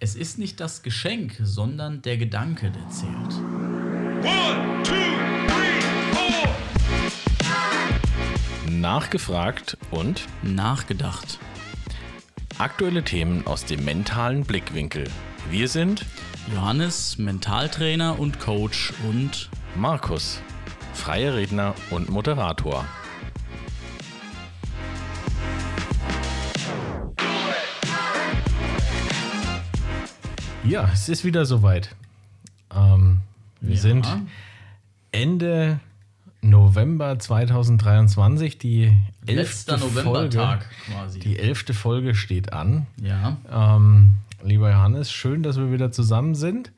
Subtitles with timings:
[0.00, 3.34] Es ist nicht das Geschenk, sondern der Gedanke, der zählt.
[4.22, 4.94] One, two,
[5.48, 5.80] three,
[6.12, 6.48] four.
[8.70, 11.40] Nachgefragt und Nachgedacht.
[12.58, 15.04] aktuelle Themen aus dem mentalen Blickwinkel.
[15.50, 16.04] Wir sind
[16.54, 20.40] Johannes, Mentaltrainer und Coach und Markus,
[20.94, 22.84] freier Redner und Moderator.
[30.68, 31.94] Ja, es ist wieder soweit.
[32.74, 33.20] Ähm,
[33.60, 33.80] wir Ja.
[33.80, 34.06] sind
[35.12, 35.80] Ende
[36.42, 38.58] November 2023.
[38.58, 38.92] Die
[39.26, 41.20] elfte Folge, Novembertag quasi.
[41.20, 42.86] die elfte Folge steht an.
[43.02, 46.70] ja, Ähm, lieber Johannes, schön, dass wir wieder zusammen sind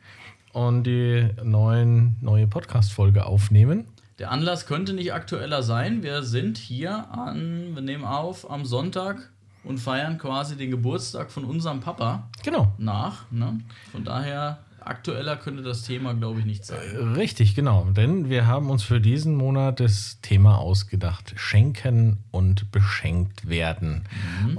[0.52, 3.84] und die neuen, neue Podcast-Folge aufnehmen.
[4.18, 6.02] der Anlass könnte nicht aktueller sein.
[6.02, 9.30] Wir sind hier an, wir nehmen auf am Sonntag
[9.64, 12.72] und feiern quasi den Geburtstag von unserem Papa Genau.
[12.78, 13.30] nach.
[13.30, 13.60] Ne?
[13.92, 16.78] Von daher, aktueller könnte das Thema, glaube ich, nicht sein.
[17.14, 17.84] Richtig, genau.
[17.90, 24.04] Denn wir haben uns für diesen Monat das Thema ausgedacht: Schenken und beschenkt werden.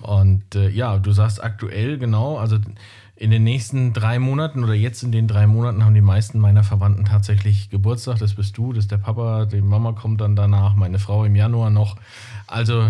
[0.02, 2.58] Und äh, ja, du sagst aktuell, genau, also
[3.16, 6.64] in den nächsten drei Monaten oder jetzt in den drei Monaten haben die meisten meiner
[6.64, 8.18] Verwandten tatsächlich Geburtstag.
[8.20, 11.36] Das bist du, das ist der Papa, die Mama kommt dann danach, meine Frau im
[11.36, 11.98] Januar noch.
[12.48, 12.90] Also,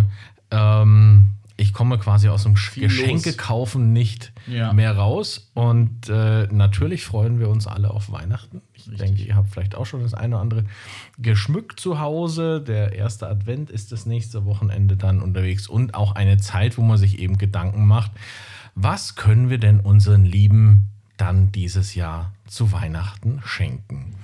[0.51, 1.29] ähm,
[1.61, 2.91] ich komme quasi aus dem Viel los.
[2.97, 4.73] Geschenke kaufen nicht Ja.
[4.73, 5.51] mehr raus.
[5.53, 8.61] Und äh, natürlich freuen wir uns alle auf Weihnachten.
[8.73, 8.97] Ich Richtig.
[8.99, 10.65] denke, ihr habt vielleicht auch schon das eine oder andere
[11.19, 12.61] geschmückt zu Hause.
[12.61, 16.97] Der erste Advent ist das nächste Wochenende dann unterwegs und auch eine Zeit, wo man
[16.97, 18.11] sich eben Gedanken macht,
[18.73, 20.87] was können wir denn unseren Lieben
[21.17, 24.15] dann dieses Jahr zu Weihnachten schenken?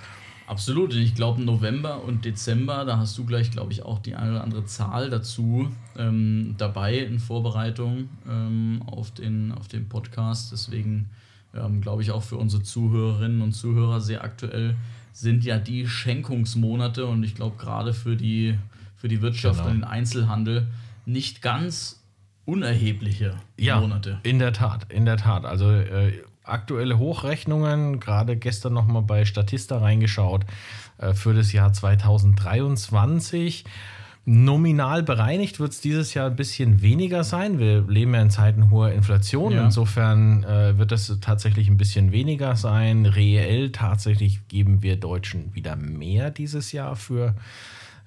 [0.47, 0.93] Absolut.
[0.93, 4.31] Und ich glaube, November und Dezember, da hast du gleich, glaube ich, auch die eine
[4.31, 10.51] oder andere Zahl dazu ähm, dabei in Vorbereitung ähm, auf, den, auf den Podcast.
[10.53, 11.09] Deswegen
[11.53, 14.75] ähm, glaube ich auch für unsere Zuhörerinnen und Zuhörer sehr aktuell
[15.11, 18.55] sind ja die Schenkungsmonate und ich glaube gerade für die,
[18.95, 19.69] für die Wirtschaft Genau.
[19.71, 20.67] und den Einzelhandel
[21.05, 22.01] nicht ganz
[22.45, 23.35] unerhebliche
[23.81, 24.19] Monate.
[24.23, 25.43] In der Tat, in der Tat.
[25.45, 30.45] Also äh, aktuelle Hochrechnungen, gerade gestern nochmal bei Statista reingeschaut,
[30.97, 33.65] äh, für das Jahr 2023.
[34.29, 37.59] Nominal bereinigt wird es dieses Jahr ein bisschen weniger sein.
[37.59, 39.53] Wir leben ja in Zeiten hoher Inflation.
[39.53, 39.63] Ja.
[39.63, 43.05] Insofern äh, wird es tatsächlich ein bisschen weniger sein.
[43.05, 47.35] Reell tatsächlich geben wir Deutschen wieder mehr dieses Jahr für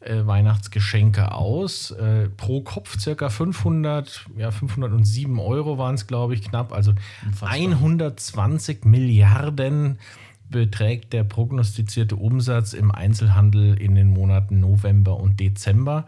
[0.00, 1.90] äh, Weihnachtsgeschenke aus.
[1.90, 6.72] Äh, pro Kopf circa 500, ja 507 Euro waren es, glaube ich, knapp.
[6.72, 6.92] Also
[7.24, 7.50] Unfassbar.
[7.50, 9.98] 120 Milliarden
[10.48, 16.06] beträgt der prognostizierte Umsatz im Einzelhandel in den Monaten November und Dezember.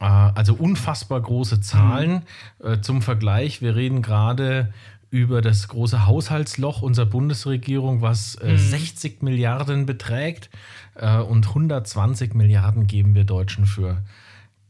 [0.00, 2.22] Äh, Also unfassbar große Zahlen.
[2.62, 4.72] Äh, Zum Vergleich, wir reden gerade
[5.10, 10.50] über das große Haushaltsloch unserer Bundesregierung, was äh, 60 Milliarden beträgt.
[10.94, 14.02] Äh, Und 120 Milliarden geben wir Deutschen für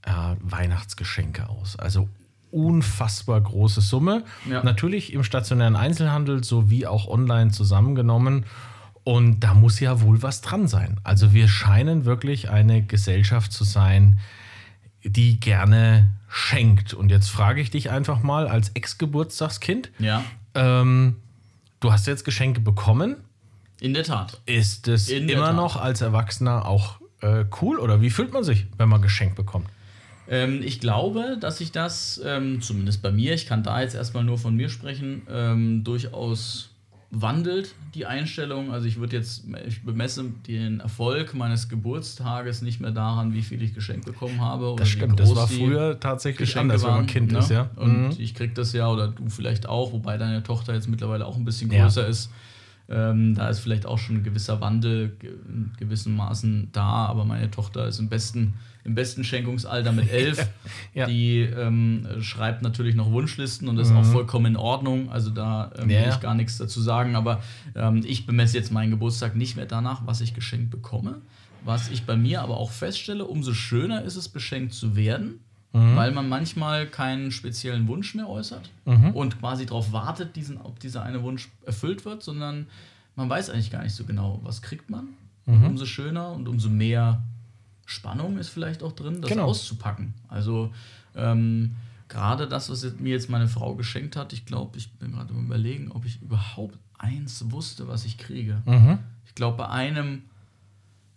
[0.02, 0.10] äh,
[0.40, 1.76] Weihnachtsgeschenke aus.
[1.76, 2.08] Also
[2.50, 4.24] unfassbar große Summe.
[4.48, 4.62] Ja.
[4.62, 8.46] Natürlich im stationären Einzelhandel sowie auch online zusammengenommen.
[9.04, 11.00] Und da muss ja wohl was dran sein.
[11.02, 14.18] Also wir scheinen wirklich eine Gesellschaft zu sein,
[15.10, 16.94] die gerne schenkt.
[16.94, 20.22] Und jetzt frage ich dich einfach mal als Ex-Geburtstagskind, Ja,
[20.54, 21.16] ähm,
[21.80, 23.16] du hast jetzt Geschenke bekommen.
[23.80, 24.40] in der Tat.
[24.46, 28.66] Ist es In immer noch als Erwachsener auch äh, cool oder wie fühlt man sich,
[28.76, 29.68] wenn man Geschenk bekommt?
[30.28, 34.24] Ähm, ich glaube, dass sich das, ähm, zumindest bei mir, ich kann da jetzt erstmal
[34.24, 36.67] nur von mir sprechen, ähm, durchaus
[37.10, 38.70] wandelt, die Einstellung.
[38.70, 43.62] Also ich würde jetzt, ich bemesse den Erfolg meines Geburtstages nicht mehr daran, wie viel
[43.62, 44.66] ich geschenkt bekommen habe.
[44.72, 47.38] oder Das stimmt, das war früher tatsächlich Geschenke anders, wenn man waren, Kind ne?
[47.38, 47.70] ist, ja.
[47.76, 48.14] Und Mhm.
[48.18, 51.44] ich krieg das ja, oder du vielleicht auch, wobei deine Tochter jetzt mittlerweile auch ein
[51.46, 51.84] bisschen Ja.
[51.84, 52.30] größer ist.
[52.90, 57.50] Ähm, da ist vielleicht auch schon ein gewisser Wandel in gewissem Maßen da, aber meine
[57.50, 58.54] Tochter ist im besten,
[58.88, 60.48] im besten Schenkungsalter mit elf.
[60.94, 61.06] Ja.
[61.06, 65.10] Die ähm, schreibt natürlich noch Wunschlisten und das ist auch vollkommen in Ordnung.
[65.10, 65.90] Also da ähm, Mhm.
[65.90, 67.40] Ja, will ich gar nichts dazu sagen, aber
[67.76, 71.20] ähm, ich bemesse jetzt meinen Geburtstag nicht mehr danach, was ich geschenkt bekomme.
[71.64, 75.40] Was ich bei mir aber auch feststelle, umso schöner ist es, beschenkt zu werden,
[75.74, 75.96] Mhm.
[75.96, 78.70] weil man manchmal keinen speziellen Wunsch mehr äußert
[79.12, 82.66] und quasi darauf wartet, diesen, ob dieser eine Wunsch erfüllt wird, sondern
[83.16, 85.08] man weiß eigentlich gar nicht so genau, was kriegt man.
[85.44, 85.64] Mhm.
[85.66, 87.22] Umso schöner und umso mehr
[87.88, 89.46] Spannung ist vielleicht auch drin, das Genau.
[89.46, 90.12] auszupacken.
[90.28, 90.72] Also
[91.16, 91.74] ähm,
[92.08, 95.32] gerade das, was jetzt- mir jetzt meine Frau geschenkt hat, ich glaube, ich bin gerade
[95.32, 98.60] am überlegen, ob ich überhaupt eins wusste, was ich kriege.
[98.66, 98.98] Mhm.
[99.24, 100.22] Ich glaube, bei einem,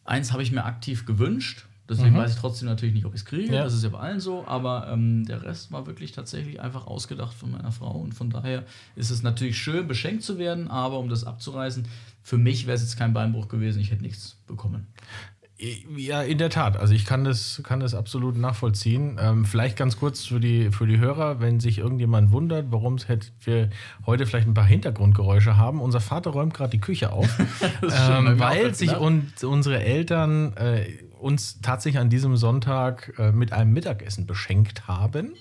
[0.05, 1.65] eins habe ich mir aktiv gewünscht.
[1.89, 3.53] Deswegen weiß ich trotzdem natürlich nicht, ob ich es kriege.
[3.53, 3.65] Ja.
[3.65, 4.47] Das ist ja bei allen so.
[4.47, 7.91] Aber ähm, der Rest war wirklich tatsächlich einfach ausgedacht von meiner Frau.
[7.99, 8.63] Und von daher
[8.95, 10.69] ist es natürlich schön, beschenkt zu werden.
[10.69, 11.85] Aber um das abzureißen,
[12.23, 13.81] für mich wäre es jetzt kein Beinbruch gewesen.
[13.81, 14.87] Ich hätte nichts bekommen.
[15.95, 16.75] Ja, in der Tat.
[16.77, 19.19] Also ich kann das, kann das absolut nachvollziehen.
[19.21, 22.97] Ähm, vielleicht ganz kurz für die, für die Hörer, wenn sich irgendjemand wundert, warum
[23.43, 23.69] wir
[24.07, 25.79] heute vielleicht ein paar Hintergrundgeräusche haben.
[25.79, 27.29] Unser Vater räumt gerade die Küche auf,
[27.83, 28.99] ähm, weil sich ne?
[28.99, 30.87] und unsere Eltern äh,
[31.21, 35.33] uns tatsächlich an diesem Sonntag äh, mit einem Mittagessen beschenkt haben.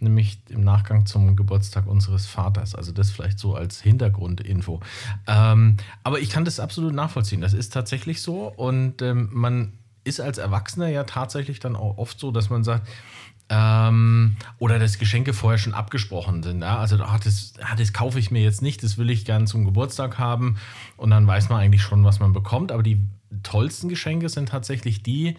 [0.00, 2.74] Nämlich im Nachgang zum Geburtstag unseres Vaters.
[2.74, 4.80] Also das vielleicht so als Hintergrundinfo.
[5.26, 7.40] Ähm, aber ich kann das absolut nachvollziehen.
[7.40, 8.48] Das ist tatsächlich so.
[8.48, 9.72] Und ähm, man
[10.04, 12.88] ist als Erwachsener ja tatsächlich dann auch oft so, dass man sagt,
[13.50, 16.62] ähm, oder dass Geschenke vorher schon abgesprochen sind.
[16.62, 16.78] Ja?
[16.78, 19.64] Also, ach, das, ah, das kaufe ich mir jetzt nicht, das will ich gern zum
[19.64, 20.56] Geburtstag haben.
[20.96, 22.72] Und dann weiß man eigentlich schon, was man bekommt.
[22.72, 23.06] Aber die
[23.42, 25.36] tollsten Geschenke sind tatsächlich die,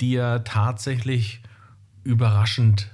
[0.00, 1.40] die ja tatsächlich
[2.04, 2.90] überraschend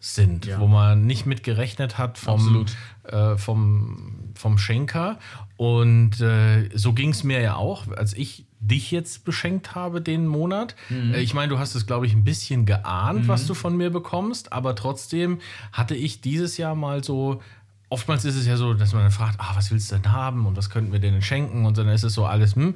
[0.00, 0.60] sind, Ja.
[0.60, 2.66] wo man nicht mit gerechnet hat vom,
[3.04, 5.18] äh, vom, vom Schenker.
[5.56, 10.26] Und äh, so ging es mir ja auch, als ich dich jetzt beschenkt habe den
[10.26, 10.76] Monat.
[10.90, 13.90] Äh, ich meine, du hast es, glaube ich, ein bisschen geahnt, was du von mir
[13.90, 15.38] bekommst, aber trotzdem
[15.72, 17.42] hatte ich dieses Jahr mal so.
[17.90, 20.46] Oftmals ist es ja so, dass man dann fragt, ah, was willst du denn haben
[20.46, 21.64] und was könnten wir denn schenken?
[21.64, 22.74] Und dann ist es so alles, hm.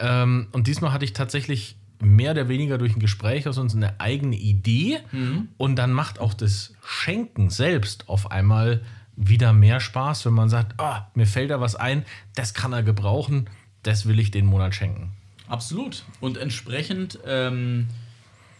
[0.00, 4.00] Ähm, und diesmal hatte ich tatsächlich mehr oder weniger durch ein Gespräch aus uns eine
[4.00, 4.98] eigene Idee
[5.56, 8.82] und dann macht auch das Schenken selbst auf einmal
[9.16, 12.82] wieder mehr Spaß, wenn man sagt, ah, mir fällt da was ein, das kann er
[12.82, 13.48] gebrauchen,
[13.82, 15.12] das will ich den Monat schenken.
[15.46, 16.04] Absolut.
[16.20, 17.88] Und entsprechend ähm,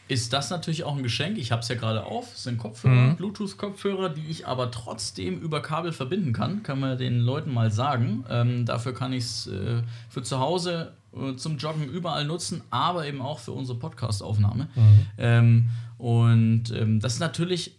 [0.07, 1.39] ist das natürlich auch ein Geschenk.
[1.39, 2.35] Ich habe es ja gerade auf.
[2.35, 6.63] Es sind Kopfhörer, Bluetooth-Kopfhörer, die ich aber trotzdem über Kabel verbinden kann.
[6.63, 8.25] Kann man den Leuten mal sagen.
[8.29, 13.07] Ähm, dafür kann ich es äh, für zu Hause äh, zum Joggen überall nutzen, aber
[13.07, 14.69] eben auch für unsere Podcast-Aufnahme.
[15.17, 17.79] Ähm, und ähm, das ist natürlich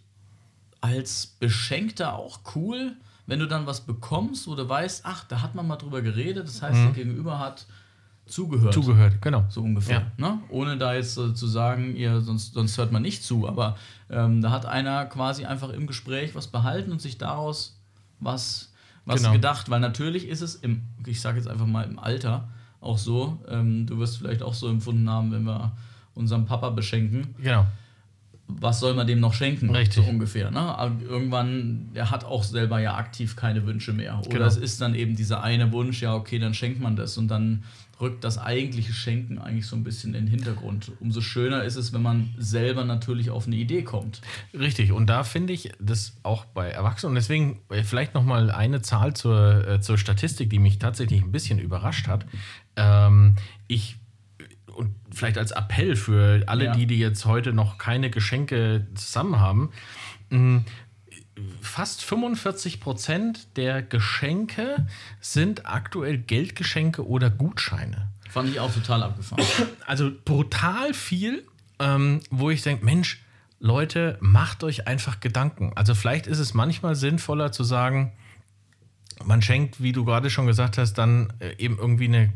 [0.80, 2.96] als Beschenkter auch cool,
[3.26, 6.46] wenn du dann was bekommst, wo du weißt, ach, da hat man mal drüber geredet.
[6.46, 7.66] Das heißt, der Gegenüber hat
[8.26, 8.74] zugehört.
[8.74, 9.44] Zugehört, genau.
[9.48, 10.10] So ungefähr.
[10.18, 10.38] Ne?
[10.48, 13.46] Ohne da jetzt äh, zu sagen, ihr, sonst, sonst hört man nicht zu.
[13.48, 13.76] Aber
[14.10, 17.78] ähm, da hat einer quasi einfach im Gespräch was behalten und sich daraus
[18.20, 18.72] was,
[19.04, 19.32] was Genau.
[19.32, 19.70] gedacht.
[19.70, 22.48] Weil natürlich ist es im, ich sage jetzt einfach mal im Alter
[22.80, 25.72] auch so, ähm, du wirst vielleicht auch so empfunden haben, wenn wir
[26.14, 27.66] unseren Papa beschenken, Genau.
[28.48, 29.70] was soll man dem noch schenken?
[29.74, 30.04] Richtig.
[30.04, 30.50] So ungefähr.
[30.50, 30.60] Ne?
[30.60, 34.18] Aber irgendwann, der hat auch selber ja aktiv keine Wünsche mehr.
[34.20, 34.46] Oder Genau.
[34.46, 37.18] es ist dann eben dieser eine Wunsch, ja, okay, dann schenkt man das.
[37.18, 37.64] Und dann
[38.00, 40.92] rückt das eigentliche Schenken eigentlich so ein bisschen in den Hintergrund.
[41.00, 44.20] Umso schöner ist es, wenn man selber natürlich auf eine Idee kommt.
[44.52, 47.14] Richtig, und da finde ich das auch bei Erwachsenen.
[47.14, 51.58] Deswegen äh, vielleicht nochmal eine Zahl zur, äh, zur Statistik, die mich tatsächlich ein bisschen
[51.58, 52.26] überrascht hat.
[52.76, 53.96] Ähm, ich,
[54.74, 56.72] und vielleicht als Appell für alle, Ja.
[56.72, 59.70] die, die jetzt heute noch keine Geschenke zusammen haben,
[60.28, 60.64] mh,
[61.60, 64.86] fast 45 Prozent der Geschenke
[65.20, 69.42] sind aktuell Geldgeschenke oder Gutscheine Fand ich auch total abgefahren.
[69.86, 71.46] also brutal viel,
[71.78, 73.22] ähm, wo ich denke, Mensch,
[73.60, 75.72] Leute, macht euch einfach Gedanken.
[75.74, 78.12] Also vielleicht ist es manchmal sinnvoller zu sagen,
[79.24, 82.32] man schenkt, wie du gerade schon gesagt hast, dann äh, eben irgendwie eine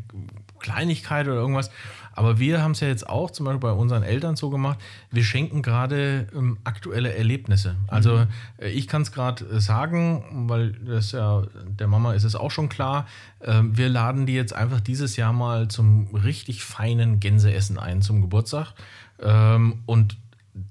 [0.59, 1.69] Kleinigkeit oder irgendwas.
[2.13, 4.79] Aber wir haben es ja jetzt auch zum Beispiel bei unseren Eltern so gemacht,
[5.11, 7.75] wir schenken gerade ähm, aktuelle Erlebnisse.
[7.87, 8.25] Also
[8.57, 12.51] äh, ich kann es gerade äh, sagen, weil das ja, der Mama ist es auch
[12.51, 13.07] schon klar,
[13.43, 18.21] ähm, wir laden die jetzt einfach dieses Jahr mal zum richtig feinen Gänseessen ein zum
[18.21, 18.73] Geburtstag.
[19.21, 20.17] Ähm, und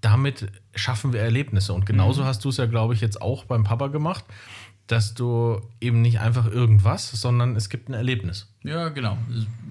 [0.01, 1.73] damit schaffen wir Erlebnisse.
[1.73, 4.25] Und genauso hast du es ja, glaube ich, jetzt auch beim Papa gemacht,
[4.91, 8.49] dass du eben nicht einfach irgendwas, sondern es gibt ein Erlebnis.
[8.65, 9.17] Ja, genau.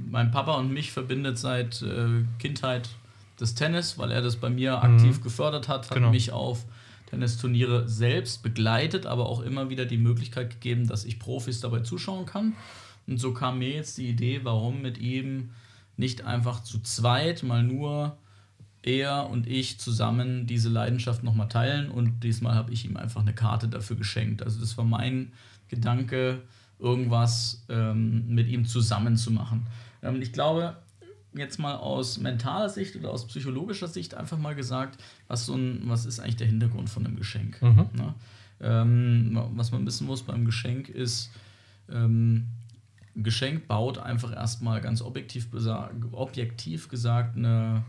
[0.09, 2.87] Mein Papa und mich verbindet seit äh, Kindheit
[3.35, 6.11] das Tennis, weil er das bei mir aktiv gefördert hat, hat Genau.
[6.11, 6.65] mich auf
[7.09, 12.25] Tennisturniere selbst begleitet, aber auch immer wieder die Möglichkeit gegeben, dass ich Profis dabei zuschauen
[12.25, 12.53] kann.
[13.05, 15.49] Und so kam mir jetzt die Idee, warum mit ihm
[15.97, 18.15] nicht einfach zu zweit mal nur
[18.83, 23.33] er und ich zusammen diese Leidenschaft nochmal teilen und diesmal habe ich ihm einfach eine
[23.33, 24.41] Karte dafür geschenkt.
[24.41, 25.33] Also das war mein
[25.67, 26.41] Gedanke,
[26.79, 29.67] irgendwas ähm, mit ihm zusammen zu machen.
[30.01, 30.77] Ähm, ich glaube,
[31.33, 35.81] jetzt mal aus mentaler Sicht oder aus psychologischer Sicht einfach mal gesagt, was, so ein,
[35.85, 37.61] was ist eigentlich der Hintergrund von einem Geschenk?
[37.93, 38.15] Ne?
[38.61, 41.31] Ähm, was man wissen muss beim Geschenk ist,
[41.89, 42.47] ähm,
[43.15, 45.47] ein Geschenk baut einfach erstmal ganz objektiv,
[46.11, 47.83] objektiv gesagt eine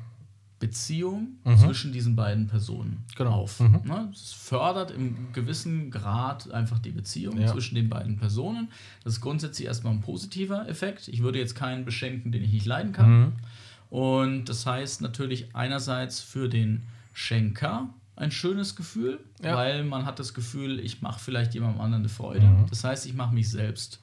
[0.61, 3.33] Beziehung zwischen diesen beiden Personen Genau.
[3.33, 3.59] auf.
[3.61, 3.81] Mhm.
[3.85, 4.11] Ne?
[4.13, 7.49] Es fördert im gewissen Grad einfach die Beziehung Ja.
[7.51, 8.69] zwischen den beiden Personen.
[9.03, 11.09] Das ist grundsätzlich erstmal ein positiver Effekt.
[11.09, 13.21] Ich würde jetzt keinen beschenken, den ich nicht leiden kann.
[13.21, 13.33] Mhm.
[13.89, 16.83] Und das heißt natürlich einerseits für den
[17.15, 19.57] Schenker ein schönes Gefühl, Ja.
[19.57, 22.67] weil man hat das Gefühl, ich mache vielleicht jemandem anderen eine Freude.
[22.69, 23.99] Das heißt, ich mache mich selbst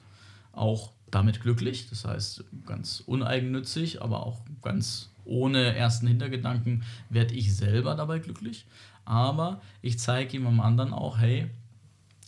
[0.52, 1.88] auch damit glücklich.
[1.88, 8.66] Das heißt, ganz uneigennützig, aber auch ganz ohne ersten Hintergedanken werde ich selber dabei glücklich.
[9.04, 11.48] Aber ich zeige jemandem anderen auch, hey,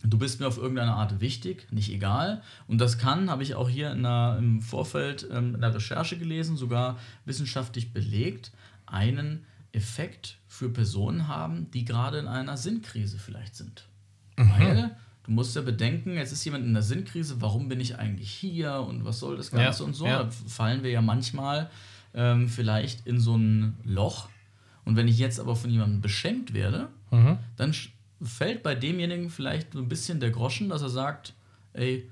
[0.02, 2.42] du bist mir auf irgendeine Art wichtig, nicht egal.
[2.68, 6.16] Und das kann, habe ich auch hier in der, im Vorfeld ähm, in der Recherche
[6.18, 8.52] gelesen, sogar wissenschaftlich belegt,
[8.86, 13.86] einen Effekt für Personen haben, die gerade in einer Sinnkrise vielleicht sind.
[14.36, 18.30] Weil du musst ja bedenken, jetzt ist jemand in der Sinnkrise, warum bin ich eigentlich
[18.30, 20.06] hier und was soll das Ganze Ja, und so.
[20.06, 20.22] ja.
[20.24, 21.70] Da fallen wir ja manchmal
[22.14, 24.28] ähm, vielleicht in so ein Loch.
[24.84, 26.88] Und wenn ich jetzt aber von jemandem beschenkt werde,
[27.56, 27.90] dann sch-
[28.22, 31.34] fällt bei demjenigen vielleicht so ein bisschen der Groschen, dass er sagt,
[31.72, 32.08] ey,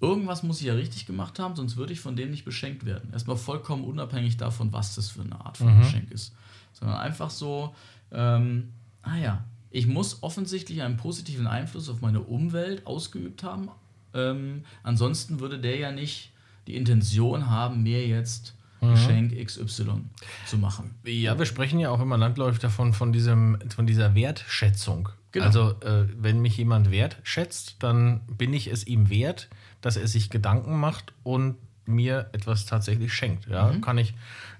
[0.00, 3.10] irgendwas muss ich ja richtig gemacht haben, sonst würde ich von dem nicht beschenkt werden.
[3.12, 6.34] Erstmal vollkommen unabhängig davon, was das für eine Art von Geschenk ist.
[6.72, 7.74] Sondern einfach so,
[8.12, 13.68] ähm, ah ja, ich muss offensichtlich einen positiven Einfluss auf meine Umwelt ausgeübt haben.
[14.12, 16.32] Ähm, ansonsten würde der ja nicht
[16.66, 18.54] die Intention haben, mir jetzt
[18.92, 20.02] Geschenk XY
[20.46, 20.94] zu machen.
[21.04, 25.08] Ja, wir sprechen ja auch immer landläufig davon, von, diesem, von dieser Wertschätzung.
[25.32, 25.46] Genau.
[25.46, 29.48] Also, äh, wenn mich jemand wertschätzt, dann bin ich es ihm wert,
[29.80, 33.46] dass er sich Gedanken macht und mir etwas tatsächlich schenkt.
[33.46, 34.14] Ja, kann ich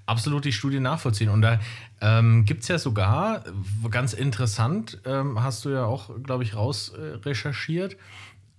[0.07, 1.31] absolut die Studie nachvollziehen.
[1.31, 1.61] Und da
[2.01, 3.45] ähm, gibt es ja sogar,
[3.91, 7.97] ganz interessant, ähm, hast du ja auch, glaube ich, raus äh, recherchiert,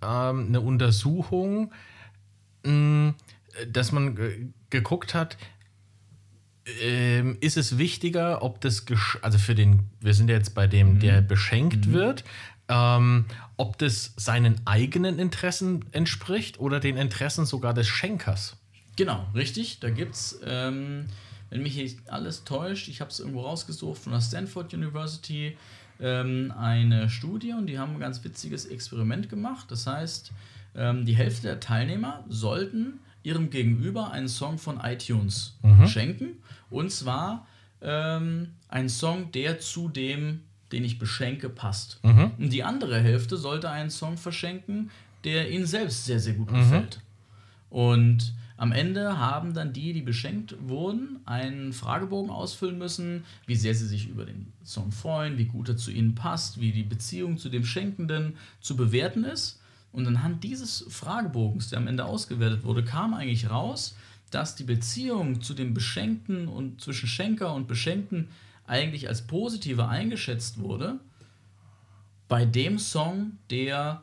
[0.01, 1.71] ähm, eine Untersuchung,
[2.63, 3.13] mh,
[3.67, 5.37] dass man äh, geguckt hat,
[6.81, 10.67] ähm, ist es wichtiger, ob das, Gesch also für den, wir sind ja jetzt bei
[10.67, 12.23] dem, der beschenkt wird,
[12.67, 13.25] ähm,
[13.57, 18.57] ob das seinen eigenen Interessen entspricht oder den Interessen sogar des Schenkers.
[18.95, 19.79] Genau, richtig.
[19.79, 21.05] Da gibt es, ähm,
[21.49, 25.57] wenn mich nicht alles täuscht, ich habe es irgendwo rausgesucht von der Stanford University,
[25.99, 29.69] ähm, eine Studie und die haben ein ganz witziges Experiment gemacht.
[29.69, 30.31] Das heißt,
[30.75, 35.57] ähm, die Hälfte der Teilnehmer sollten ihrem Gegenüber einen Song von iTunes
[35.87, 36.37] schenken.
[36.75, 37.47] Und zwar
[37.81, 40.41] ähm, ein Song, der zu dem,
[40.71, 41.99] den ich beschenke, passt.
[42.37, 44.91] Und die andere Hälfte sollte einen Song verschenken,
[45.23, 46.99] der ihnen selbst sehr, sehr gut gefällt.
[47.69, 53.75] Und am Ende haben dann die, die beschenkt wurden, einen Fragebogen ausfüllen müssen, wie sehr
[53.75, 57.37] sie sich über den Song freuen, wie gut er zu ihnen passt, wie die Beziehung
[57.37, 59.59] zu dem Schenkenden zu bewerten ist.
[59.91, 63.95] Und anhand dieses Fragebogens, der am Ende ausgewertet wurde, kam eigentlich raus,
[64.31, 68.29] dass die Beziehung zu dem Beschenkten und zwischen Schenker und Beschenkten
[68.67, 70.99] eigentlich als positiver eingeschätzt wurde
[72.27, 74.01] bei dem Song, der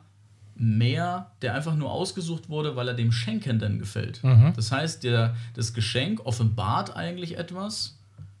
[0.55, 4.23] mehr, der einfach nur ausgesucht wurde, weil er dem Schenkenden gefällt.
[4.55, 7.99] Das heißt, der, das Geschenk offenbart eigentlich etwas,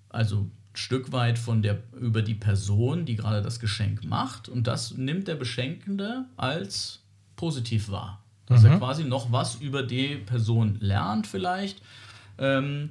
[0.09, 4.67] also ein Stück weit von der, über die Person, die gerade das Geschenk macht, und
[4.67, 7.01] das nimmt der Beschenkende als
[7.35, 8.22] positiv wahr.
[8.47, 11.81] Dass er quasi noch was über die Person lernt, vielleicht,
[12.37, 12.89] ähm,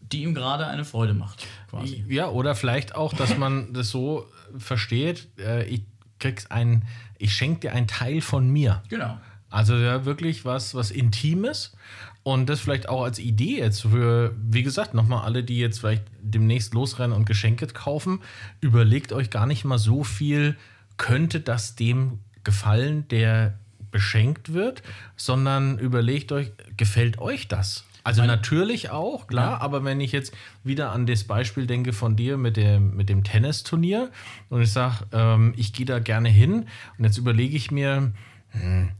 [0.00, 1.46] die ihm gerade eine Freude macht.
[1.70, 2.04] Quasi.
[2.08, 4.26] Ja, oder vielleicht auch, dass man das so
[4.58, 5.82] versteht, äh, ich
[6.18, 6.82] krieg's ein,
[7.18, 8.82] ich schenke dir einen Teil von mir.
[8.88, 9.18] Genau.
[9.50, 11.76] Also ja, wirklich was, was Intimes.
[12.24, 16.04] Und das vielleicht auch als Idee jetzt für, wie gesagt, nochmal alle, die jetzt vielleicht
[16.20, 18.20] demnächst losrennen und Geschenke kaufen,
[18.60, 20.56] überlegt euch gar nicht mal so viel,
[20.96, 23.58] könnte das dem gefallen, der
[23.94, 24.82] beschenkt wird,
[25.16, 27.84] sondern überlegt euch, gefällt euch das?
[28.02, 29.60] Also Mein- natürlich auch, klar, Ja.
[29.60, 30.34] aber wenn ich jetzt
[30.64, 34.10] wieder an das Beispiel denke von dir mit dem, mit dem Tennisturnier
[34.50, 36.66] und ich sage, ähm, ich gehe da gerne hin
[36.98, 38.12] und jetzt überlege ich mir,
[38.50, 38.90] hm,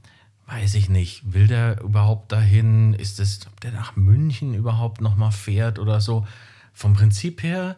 [0.46, 2.94] weiß ich nicht, will der überhaupt dahin?
[2.94, 6.24] Ist es, ob der nach München überhaupt nochmal fährt oder so?
[6.72, 7.76] Vom Prinzip her,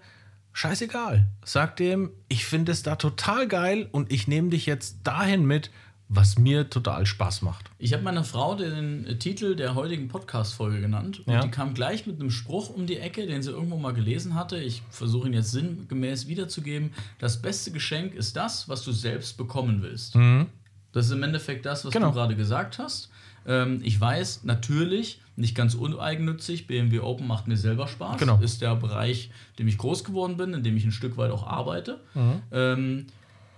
[0.53, 1.27] scheißegal.
[1.45, 5.71] Sag dem, ich finde es da total geil und ich nehme dich jetzt dahin mit,
[6.09, 7.71] was mir total Spaß macht.
[7.79, 11.41] Ich habe meiner Frau den äh, Titel der heutigen Podcast-Folge genannt und Ja.
[11.41, 14.57] die kam gleich mit einem Spruch um die Ecke, den sie irgendwo mal gelesen hatte.
[14.59, 16.93] Ich versuche ihn jetzt sinngemäß wiederzugeben.
[17.19, 20.15] Das beste Geschenk ist das, was du selbst bekommen willst.
[20.93, 22.09] Das ist im Endeffekt das, was Genau.
[22.09, 23.11] du gerade gesagt hast.
[23.45, 28.19] Ähm, ich weiß natürlich, nicht ganz uneigennützig, BMW Open macht mir selber Spaß.
[28.19, 28.39] Genau.
[28.41, 31.31] Ist der Bereich, in dem ich groß geworden bin, in dem ich ein Stück weit
[31.33, 32.01] auch arbeite.
[32.51, 33.07] Ähm,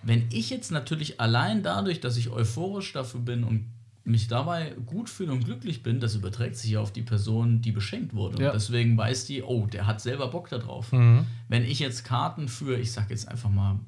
[0.03, 3.67] wenn ich jetzt natürlich allein dadurch, dass ich euphorisch dafür bin und
[4.05, 7.73] mich dabei gut fühle und glücklich bin, das überträgt sich ja auf die Person, die
[7.73, 8.43] beschenkt wurde.
[8.43, 8.49] Ja.
[8.51, 10.91] Und deswegen weiß die, oh, der hat selber Bock darauf.
[10.93, 13.79] Wenn ich jetzt Karten für, ich sag jetzt einfach mal,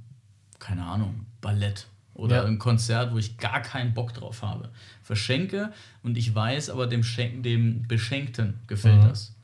[0.59, 2.45] keine Ahnung, Ballett oder Ja.
[2.45, 4.69] ein Konzert, wo ich gar keinen Bock drauf habe,
[5.02, 9.35] verschenke und ich weiß aber dem, Schenk dem Beschenkten gefällt das.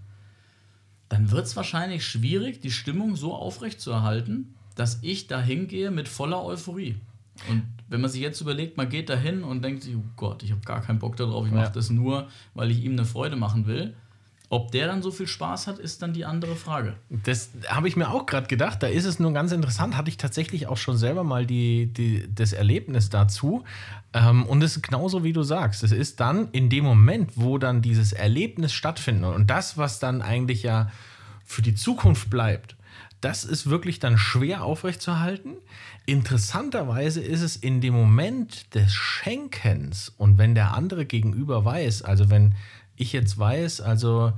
[1.09, 6.45] dann wird es wahrscheinlich schwierig, die Stimmung so aufrechtzuerhalten, dass ich da hingehe mit voller
[6.45, 6.95] Euphorie.
[7.51, 10.43] Und wenn man sich jetzt überlegt, man geht da hin und denkt sich, oh Gott,
[10.43, 11.63] ich habe gar keinen Bock darauf, ich Ja.
[11.63, 13.95] mache das nur, weil ich ihm eine Freude machen will.
[14.49, 16.95] Ob der dann so viel Spaß hat, ist dann die andere Frage.
[17.11, 18.81] Das habe ich mir auch gerade gedacht.
[18.81, 19.97] Da ist es nun ganz interessant.
[19.97, 23.65] Hatte ich tatsächlich auch schon selber mal die, die, das Erlebnis dazu.
[24.13, 25.83] Ähm, und es ist genauso, wie du sagst.
[25.83, 30.23] Es ist dann in dem Moment, wo dann dieses Erlebnis stattfindet und das, was dann
[30.23, 30.93] eigentlich ja
[31.45, 32.76] für die Zukunft bleibt,
[33.27, 35.55] das ist wirklich dann schwer aufrechtzuerhalten.
[36.07, 42.31] Interessanterweise ist es in dem Moment des Schenkens und wenn der andere gegenüber weiß, also
[42.31, 42.55] wenn
[42.95, 44.33] ich jetzt weiß, also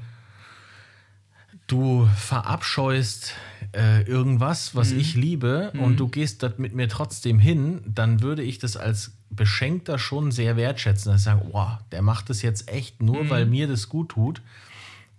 [1.66, 3.34] du verabscheust
[3.76, 8.42] äh, irgendwas, was ich liebe, und du gehst dort mit mir trotzdem hin, dann würde
[8.42, 11.12] ich das als Beschenkter schon sehr wertschätzen.
[11.12, 14.40] Dass ich sage, wow, der macht das jetzt echt nur, weil mir das gut tut.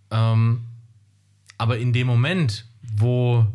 [0.10, 0.62] Ähm,
[1.60, 3.46] aber in dem Moment, wo,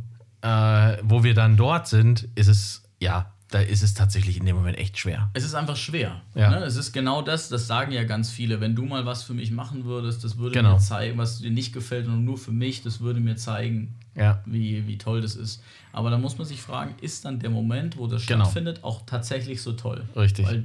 [0.45, 4.57] äh, wo wir dann dort sind, ist es, ja, da ist es tatsächlich in dem
[4.57, 5.31] Moment echt schwer.
[5.33, 6.21] Es ist einfach schwer.
[6.35, 6.51] Ja.
[6.51, 6.57] Ne?
[6.65, 8.61] Es ist genau das, das sagen ja ganz viele.
[8.61, 10.75] Wenn du mal was für mich machen würdest, das würde Genau.
[10.75, 14.43] mir zeigen, was dir nicht gefällt und nur für mich, das würde mir zeigen, Ja.
[14.45, 15.63] wie, wie toll das ist.
[15.93, 18.45] Aber da muss man sich fragen, ist dann der Moment, wo das Genau.
[18.45, 20.05] stattfindet, auch tatsächlich so toll?
[20.17, 20.47] Richtig.
[20.47, 20.65] Weil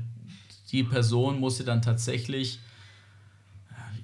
[0.71, 2.59] die Person muss sie dann tatsächlich,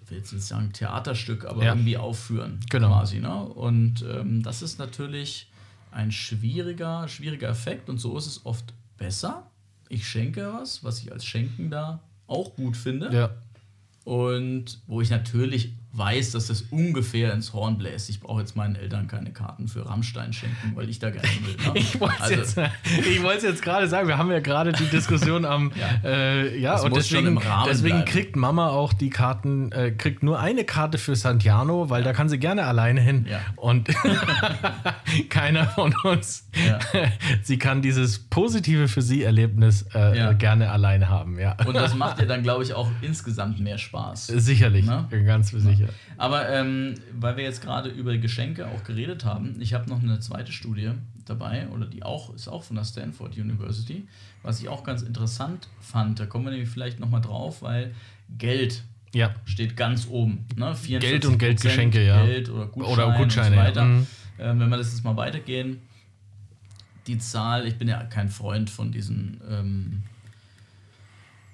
[0.03, 1.74] ich will jetzt nicht sagen Theaterstück, aber Ja.
[1.74, 2.60] irgendwie aufführen.
[2.70, 2.89] Genau.
[2.89, 3.44] Quasi, ne?
[3.44, 5.48] Und ähm, das ist natürlich
[5.96, 9.50] ein schwieriger, schwieriger Effekt und so ist es oft besser.
[9.88, 13.14] Ich schenke was, was ich als Schenken da auch gut finde.
[13.14, 13.32] Ja.
[14.04, 18.10] Und wo ich natürlich weiß, dass das ungefähr ins Horn bläst.
[18.10, 21.56] Ich brauche jetzt meinen Eltern keine Karten für Rammstein schenken, weil ich da gerne will.
[21.56, 21.72] Ne?
[21.80, 25.72] Ich wollte es Also- jetzt, jetzt gerade sagen, wir haben ja gerade die Diskussion am.
[26.04, 26.10] Ja.
[26.10, 28.06] Äh, ja, und deswegen, deswegen bleiben.
[28.06, 32.30] kriegt Mama auch die Karten, äh, kriegt nur eine Karte für Santiano, weil da kann
[32.30, 33.25] sie gerne alleine hin.
[33.30, 33.40] Ja.
[33.56, 33.90] Und
[35.30, 36.80] keiner von uns, Ja.
[37.44, 41.56] sie kann dieses positive für sie Erlebnis äh, gerne alleine haben, ja.
[41.66, 44.28] Und das macht dir dann, glaube ich, auch insgesamt mehr Spaß.
[44.28, 45.08] Sicherlich, Ne?
[45.25, 45.85] ganz sicher.
[46.18, 50.19] Aber ähm, weil wir jetzt gerade über Geschenke auch geredet haben, ich habe noch eine
[50.19, 50.91] zweite Studie
[51.26, 54.08] dabei, oder die auch, ist auch von der Stanford University,
[54.43, 56.19] was ich auch ganz interessant fand.
[56.19, 57.93] Da kommen wir nämlich vielleicht nochmal drauf, weil
[58.38, 59.34] Geld Ja.
[59.45, 60.45] steht ganz oben.
[60.56, 60.74] Ne?
[60.76, 62.24] 44% Geld und Geldgeschenke, ja.
[62.26, 63.65] Geld oder Gutscheine, Oder Gutscheine, und so ja.
[63.67, 63.86] weiter.
[63.86, 64.08] Mhm.
[64.38, 65.82] Ähm, wenn wir das jetzt mal weitergehen,
[67.08, 70.04] die Zahl, ich bin ja kein Freund von diesen ähm,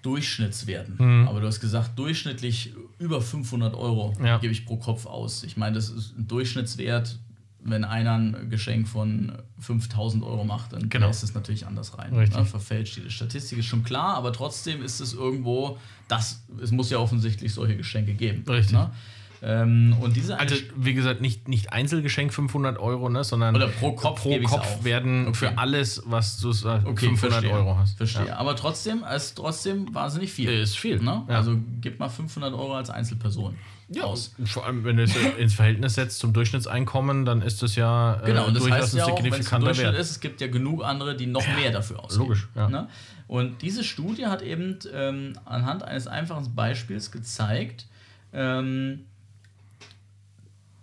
[0.01, 0.95] Durchschnittswerten.
[0.97, 1.27] Mhm.
[1.27, 4.37] Aber du hast gesagt, durchschnittlich über 500 Euro Ja.
[4.37, 5.43] gebe ich pro Kopf aus.
[5.43, 7.17] Ich meine, das ist ein Durchschnittswert.
[7.63, 11.09] Wenn einer ein Geschenk von 5000 Euro macht, dann Genau.
[11.09, 12.11] ist es natürlich anders rein.
[12.11, 12.45] Ne?
[12.45, 16.97] Verfälscht die Statistik, ist schon klar, aber trotzdem ist es irgendwo, das, es muss ja
[16.97, 18.43] offensichtlich solche Geschenke geben.
[18.49, 18.73] Richtig.
[18.73, 18.89] Ne?
[19.43, 23.93] Ähm, und diese Also, wie gesagt, nicht, nicht Einzelgeschenk 500 Euro, ne, sondern Oder pro
[23.93, 25.35] Kopf pro Kopf werden Okay.
[25.35, 27.51] für alles, was du Okay, 500 verstehe.
[27.51, 27.97] Euro hast.
[27.97, 28.27] Verstehe.
[28.27, 28.37] Ja.
[28.37, 30.49] Aber trotzdem, ist trotzdem wahnsinnig viel.
[30.51, 30.99] Ist viel.
[31.01, 31.23] Ne?
[31.27, 31.37] Ja.
[31.37, 33.55] Also gib mal 500 Euro als Einzelperson
[33.89, 34.35] Ja, aus.
[34.45, 38.27] vor allem, wenn du es ins Verhältnis setzt zum Durchschnittseinkommen, dann ist das ja äh,
[38.27, 39.99] Genau, und das durchaus heißt ein ja auch, signifikanter Durchschnitt Wert.
[39.99, 42.23] ist, es gibt ja genug andere, die noch mehr dafür ausgeben.
[42.25, 42.69] logisch, ja.
[42.69, 42.87] Ne?
[43.27, 47.87] Und diese Studie hat eben ähm, anhand eines einfachen Beispiels gezeigt,
[48.33, 49.05] ähm,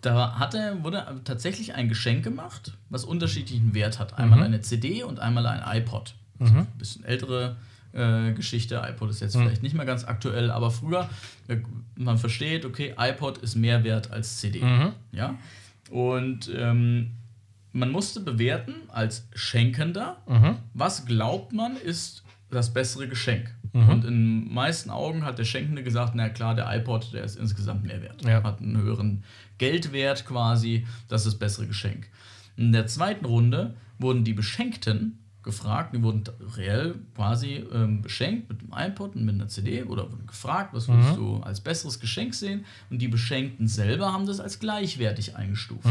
[0.01, 4.19] da hatte, wurde tatsächlich ein Geschenk gemacht, was unterschiedlichen Wert hat.
[4.19, 6.15] Einmal eine CD und einmal ein iPod.
[6.39, 7.57] Also Ein bisschen ältere
[7.93, 8.81] äh, Geschichte.
[8.89, 11.09] iPod ist jetzt vielleicht nicht mehr ganz aktuell, aber früher,
[11.49, 11.57] äh,
[11.97, 14.61] man versteht, okay, iPod ist mehr wert als CD.
[15.11, 15.35] Ja?
[15.91, 17.13] Und ähm,
[17.73, 20.19] man musste bewerten als Schenkender,
[20.75, 23.55] was glaubt man ist das bessere Geschenk.
[23.73, 27.85] Und in meisten Augen hat der Schenkende gesagt, na klar, der iPod, der ist insgesamt
[27.85, 28.25] mehr wert.
[28.25, 28.43] Ja.
[28.43, 29.25] Hat einen höheren
[29.59, 32.09] Geldwert quasi, das ist das bessere Geschenk.
[32.57, 36.25] In der zweiten Runde wurden die Beschenkten gefragt, die wurden
[36.57, 40.89] reell quasi ähm, beschenkt mit einem iPod und mit einer CD oder wurden gefragt, was
[40.89, 42.65] würdest du als besseres Geschenk sehen?
[42.91, 45.89] Und die Beschenkten selber haben das als gleichwertig eingestuft.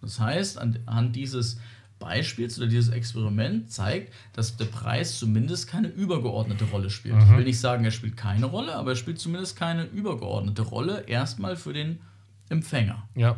[0.00, 1.58] Das heißt, anhand dieses
[1.98, 7.16] Beispiels oder dieses Experiment zeigt, dass der Preis zumindest keine übergeordnete Rolle spielt.
[7.22, 11.04] Ich will nicht sagen, er spielt keine Rolle, aber er spielt zumindest keine übergeordnete Rolle,
[11.06, 12.00] erstmal für den
[12.48, 13.08] Empfänger.
[13.14, 13.36] Ja,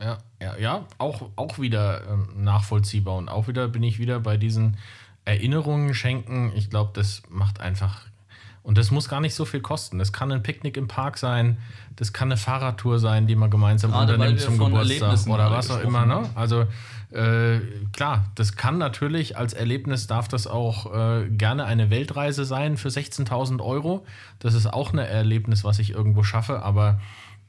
[0.00, 3.16] ja, ja, ja, auch, auch wieder ähm, nachvollziehbar.
[3.16, 4.76] Und auch wieder bin ich wieder bei diesen
[5.24, 6.52] Erinnerungen schenken.
[6.54, 8.02] Ich glaube, das macht einfach.
[8.62, 9.98] Und das muss gar nicht so viel kosten.
[9.98, 11.58] Das kann ein Picknick im Park sein,
[11.94, 15.80] das kann eine Fahrradtour sein, die man gemeinsam Gerade unternimmt zum Geburtstag oder was auch
[15.80, 16.04] immer.
[16.04, 16.28] Ne?
[16.34, 16.66] Also
[17.10, 17.60] äh,
[17.92, 22.88] klar, das kann natürlich als Erlebnis darf das auch äh, gerne eine Weltreise sein für
[22.88, 24.04] 16.000 Euro.
[24.38, 27.00] Das ist auch ein Erlebnis, was ich irgendwo schaffe, aber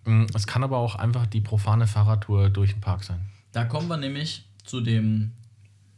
[0.08, 3.20] Mm, Es kann aber auch einfach die profane Fahrradtour durch den Park sein.
[3.52, 5.34] Da kommen wir nämlich zu dem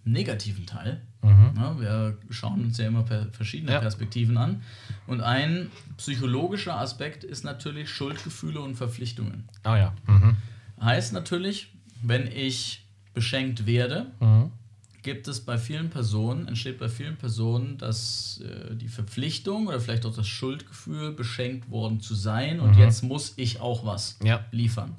[0.04, 1.02] negativen Teil.
[1.22, 3.80] Ja, wir schauen uns ja immer per verschiedene Ja.
[3.82, 4.64] Perspektiven an.
[5.06, 9.48] Und ein psychologischer Aspekt ist natürlich Schuldgefühle und Verpflichtungen.
[9.64, 9.94] Ah ja.
[10.08, 10.38] Mhm.
[10.82, 14.08] Heißt natürlich, wenn ich beschenkt werde,
[15.02, 20.06] gibt es bei vielen Personen, entsteht bei vielen Personen dass äh, die Verpflichtung oder vielleicht
[20.06, 24.46] auch das Schuldgefühl, beschenkt worden zu sein und jetzt muss ich auch was Ja.
[24.52, 24.96] liefern.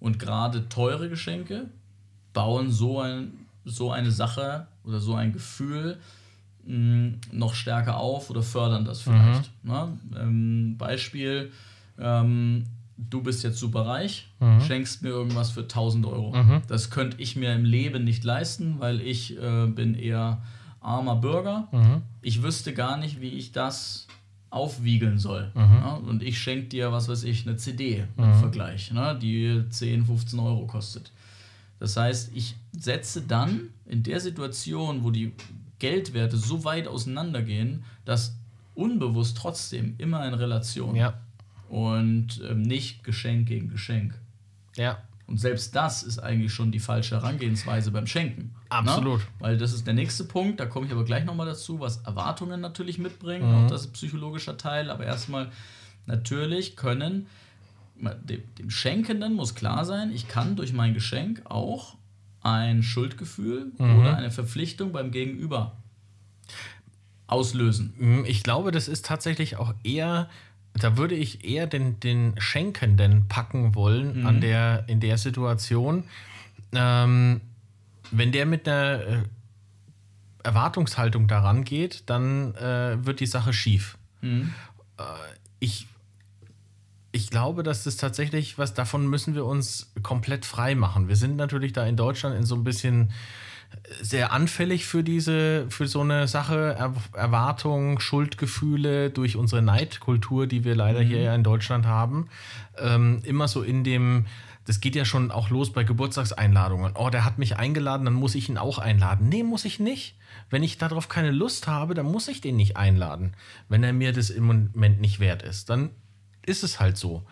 [0.00, 1.66] Und gerade teure Geschenke
[2.32, 3.32] bauen so, ein,
[3.64, 5.98] so eine Sache oder so ein Gefühl
[6.66, 9.50] mh, noch stärker auf oder fördern das vielleicht.
[9.64, 9.98] Ne?
[10.16, 11.50] Ähm, Beispiel,
[11.98, 12.64] ähm,
[12.98, 14.28] du bist jetzt super reich,
[14.66, 16.32] schenkst mir irgendwas für 1000 Euro.
[16.66, 20.42] Das könnte ich mir im Leben nicht leisten, weil ich äh, bin eher
[20.80, 21.68] armer Bürger.
[22.22, 24.06] Ich wüsste gar nicht, wie ich das
[24.50, 25.50] aufwiegeln soll.
[25.54, 25.94] Ja?
[25.94, 29.16] Und ich schenke dir, was weiß ich, eine CD im Vergleich, ne?
[29.20, 31.12] die 10, 15 Euro kostet.
[31.78, 35.32] Das heißt, ich setze dann in der Situation, wo die
[35.78, 38.36] Geldwerte so weit auseinandergehen, das
[38.74, 41.14] unbewusst trotzdem immer in Relation Ja.
[41.68, 44.14] Und ähm, nicht Geschenk gegen Geschenk.
[44.76, 44.98] Ja.
[45.26, 48.54] Und selbst das ist eigentlich schon die falsche Herangehensweise beim Schenken.
[48.70, 49.20] Absolut.
[49.20, 49.26] Ne?
[49.40, 52.62] Weil das ist der nächste Punkt, da komme ich aber gleich nochmal dazu, was Erwartungen
[52.62, 53.46] natürlich mitbringen.
[53.46, 53.54] Mhm.
[53.64, 54.90] Auch das ist ein psychologischer Teil.
[54.90, 55.50] Aber erstmal,
[56.06, 57.26] natürlich können,
[57.96, 61.96] dem, dem Schenkenden muss klar sein, ich kann durch mein Geschenk auch
[62.40, 63.98] ein Schuldgefühl Mhm.
[63.98, 65.76] oder eine Verpflichtung beim Gegenüber
[67.26, 67.92] auslösen.
[67.98, 70.30] Mm, Ich glaube, das ist tatsächlich auch eher,
[70.78, 76.04] da würde ich eher den, den Schenkenden packen wollen an der, in der Situation.
[76.72, 77.40] Ähm,
[78.10, 79.22] wenn der mit einer äh,
[80.42, 83.98] Erwartungshaltung daran geht, dann äh, wird die Sache schief.
[84.98, 85.02] Äh,
[85.58, 85.86] ich,
[87.12, 91.08] ich glaube, dass das tatsächlich was davon müssen wir uns komplett frei machen.
[91.08, 93.12] Wir sind natürlich da in Deutschland in so ein bisschen
[94.00, 100.64] sehr anfällig für diese, für so eine Sache, er Erwartungen, Schuldgefühle durch unsere Neidkultur, die
[100.64, 102.28] wir leider hier ja in Deutschland haben.
[102.78, 104.26] Ähm, immer so in dem,
[104.66, 106.92] das geht ja schon auch los bei Geburtstagseinladungen.
[106.94, 109.28] Oh, der hat mich eingeladen, dann muss ich ihn auch einladen.
[109.28, 110.16] Nee, muss ich nicht.
[110.50, 113.34] Wenn ich darauf keine Lust habe, dann muss ich den nicht einladen.
[113.68, 115.90] Wenn er mir das im Moment nicht wert ist, dann
[116.44, 117.24] ist es halt so.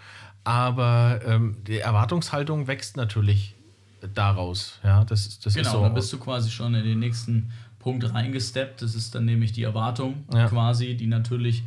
[0.44, 3.56] Aber ähm, die Erwartungshaltung wächst natürlich
[4.14, 4.78] daraus.
[4.84, 5.82] Ja, das, ist- das ist Genau, so.
[5.82, 8.82] dann bist du quasi schon in den nächsten Punkt reingesteppt.
[8.82, 10.48] Das ist dann nämlich die Erwartung Ja.
[10.48, 11.62] quasi, die natürlich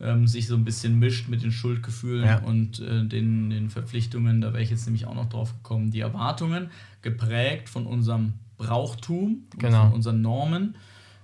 [0.00, 2.38] ähm, sich so ein bisschen mischt mit den Schuldgefühlen Ja.
[2.40, 4.40] und äh, den, den Verpflichtungen.
[4.40, 5.90] Da wäre ich jetzt nämlich auch noch drauf gekommen.
[5.92, 6.70] Die Erwartungen,
[7.02, 9.84] geprägt von unserem Brauchtum, Genau.
[9.84, 10.76] von unseren Normen,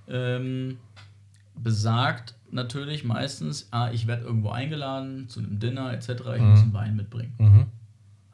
[0.08, 0.78] ähm,
[1.56, 6.72] besagt natürlich meistens, ah, ich werde irgendwo eingeladen zu einem Dinner etc., ich muss einen
[6.72, 7.32] Wein mitbringen.
[7.38, 7.66] Mhm.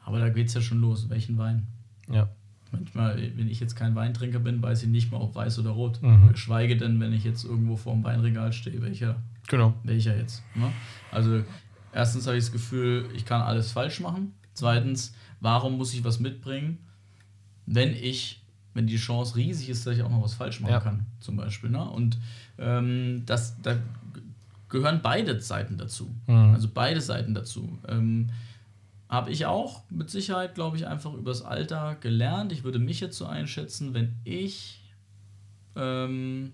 [0.03, 1.09] Aber da geht es ja schon los.
[1.09, 1.67] Welchen Wein?
[2.11, 2.29] Ja.
[2.71, 6.01] Manchmal, wenn ich jetzt kein Weintrinker bin, weiß ich nicht mehr, ob weiß oder rot.
[6.01, 6.29] Mhm.
[6.33, 9.15] Geschweige denn, wenn ich jetzt irgendwo vor dem Weinregal stehe, welcher,
[9.47, 9.73] Genau.
[9.83, 10.43] welcher jetzt.
[10.53, 10.71] Ne?
[11.11, 11.43] Also,
[11.93, 14.33] erstens habe ich das Gefühl, ich kann alles falsch machen.
[14.53, 16.79] Zweitens, warum muss ich was mitbringen,
[17.65, 18.43] wenn ich,
[18.73, 20.79] wenn die Chance riesig ist, dass ich auch noch was falsch machen Ja.
[20.81, 21.69] kann, zum Beispiel.
[21.69, 21.89] Ne?
[21.89, 22.17] Und
[22.57, 23.77] ähm, das, da
[24.67, 26.13] gehören beide Seiten dazu.
[26.27, 26.53] Mhm.
[26.53, 27.79] Also beide Seiten dazu.
[27.87, 28.27] Ähm,
[29.09, 32.51] habe ich auch mit Sicherheit, glaube ich, einfach übers Alter gelernt.
[32.51, 34.81] Ich würde mich jetzt so einschätzen, wenn ich
[35.75, 36.51] ähm,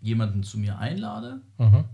[0.00, 1.84] jemanden zu mir einlade, Mhm.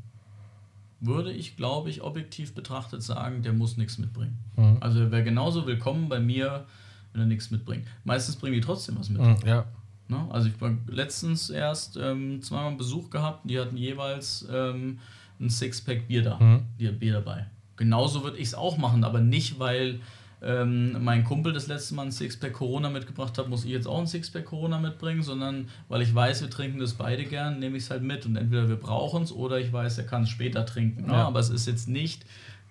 [1.01, 4.39] würde ich, glaube ich, objektiv betrachtet sagen, der muss nichts mitbringen.
[4.57, 4.77] Mhm.
[4.81, 6.65] Also er wäre genauso willkommen bei mir,
[7.13, 7.87] wenn er nichts mitbringt.
[8.05, 9.21] Meistens bringen die trotzdem was mit.
[9.21, 9.37] Mhm.
[9.45, 9.65] Ja.
[10.09, 10.27] Ne?
[10.31, 14.99] Also ich war letztens erst ähm, zweimal Besuch gehabt, die hatten jeweils ähm,
[15.41, 16.63] ein Sixpack Bier da, Mhm.
[16.79, 17.47] die hat Bier dabei.
[17.83, 19.99] Genauso würde ich es auch machen, aber nicht, weil
[20.41, 23.99] ähm, mein Kumpel das letzte Mal ein Sixpack Corona mitgebracht hat, muss ich jetzt auch
[23.99, 27.83] ein Sixpack Corona mitbringen, sondern weil ich weiß, wir trinken das beide gern, nehme ich
[27.83, 30.65] es halt mit und entweder wir brauchen es oder ich weiß, er kann es später
[30.65, 31.07] trinken.
[31.09, 31.13] Ne?
[31.13, 31.27] Ja.
[31.27, 32.25] Aber es ist jetzt nicht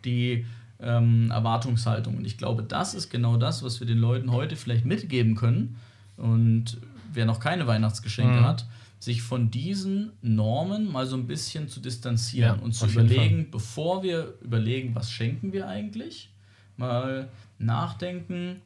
[0.06, 0.46] die
[0.80, 2.16] ähm, Erwartungshaltung.
[2.16, 5.76] Und ich glaube, das ist genau das, was wir den Leuten heute vielleicht mitgeben können.
[6.16, 6.78] Und
[7.12, 8.46] wer noch keine Weihnachtsgeschenke Mhm.
[8.46, 8.66] hat,
[9.02, 14.04] sich von diesen Normen mal so ein bisschen zu distanzieren Ja, und zu überlegen, bevor
[14.04, 16.30] wir überlegen, was schenken wir eigentlich,
[16.78, 18.62] mal nachdenken,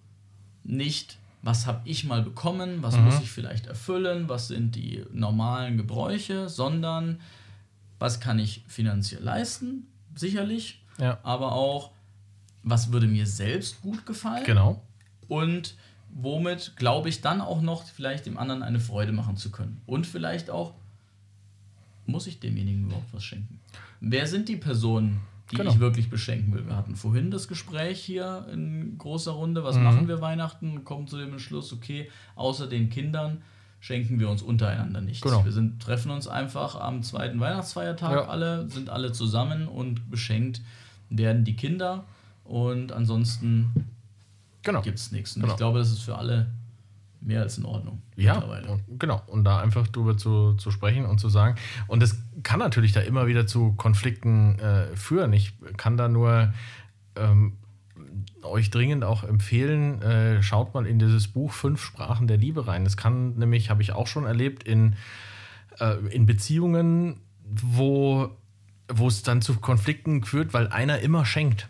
[0.65, 3.05] nicht, was habe ich mal bekommen, was Mhm.
[3.05, 7.21] muss ich vielleicht erfüllen, was sind die normalen Gebräuche, sondern
[7.97, 11.17] was kann ich finanziell leisten, sicherlich, Ja.
[11.23, 11.91] aber auch,
[12.61, 14.81] was würde mir selbst gut gefallen Genau.
[15.29, 15.75] und
[16.15, 19.81] womit glaube ich dann auch noch vielleicht dem anderen eine Freude machen zu können.
[19.85, 20.73] Und vielleicht auch,
[22.07, 23.59] muss ich demjenigen überhaupt was schenken?
[23.99, 25.19] Wer sind die Personen,
[25.51, 25.71] die Genau.
[25.71, 26.65] ich wirklich beschenken will.
[26.65, 31.17] Wir hatten vorhin das Gespräch hier in großer Runde, was machen wir Weihnachten, kommen zu
[31.17, 33.41] dem Entschluss, okay, außer den Kindern
[33.81, 35.21] schenken wir uns untereinander nichts.
[35.21, 35.43] Genau.
[35.45, 38.25] Wir sind, treffen uns einfach am zweiten Weihnachtsfeiertag Ja.
[38.27, 40.61] alle, sind alle zusammen und beschenkt
[41.09, 42.05] werden die Kinder
[42.45, 43.71] und ansonsten
[44.65, 44.81] Genau.
[44.81, 45.35] gibt es nichts.
[45.37, 45.53] Und Genau.
[45.53, 46.47] ich glaube, das ist für alle
[47.21, 48.01] mehr als in Ordnung.
[48.17, 48.43] Ja,
[48.99, 49.21] genau.
[49.27, 51.55] Und da einfach drüber zu, zu sprechen und zu sagen.
[51.87, 55.33] Und es kann natürlich da immer wieder zu Konflikten äh, führen.
[55.33, 56.53] Ich kann da nur
[57.15, 57.53] ähm,
[58.43, 62.85] euch dringend auch empfehlen, äh, schaut mal in dieses Buch Fünf Sprachen der Liebe rein.
[62.85, 64.95] Es kann nämlich, habe ich auch schon erlebt, in,
[65.79, 68.29] äh, in Beziehungen, wo,
[68.87, 71.67] wo es dann zu Konflikten führt, weil einer immer schenkt.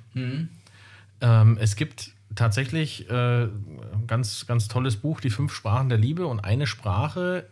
[1.22, 6.28] Ähm, es gibt tatsächlich äh, ein ganz, ganz tolles Buch, die fünf Sprachen der Liebe.
[6.28, 7.48] Und eine Sprache,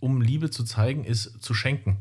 [0.00, 1.98] um Liebe zu zeigen, ist zu schenken.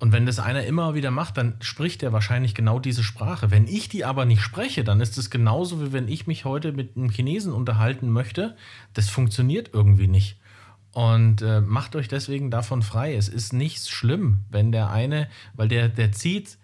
[0.00, 3.50] Und wenn das einer immer wieder macht, dann spricht er wahrscheinlich genau diese Sprache.
[3.50, 6.72] Wenn ich die aber nicht spreche, dann ist es genauso, wie wenn ich mich heute
[6.72, 8.56] mit einem Chinesen unterhalten möchte.
[8.94, 10.38] Das funktioniert irgendwie nicht.
[10.92, 13.14] Und äh, macht euch deswegen davon frei.
[13.14, 16.56] Es ist nichts schlimm, wenn der eine, weil der, der zieht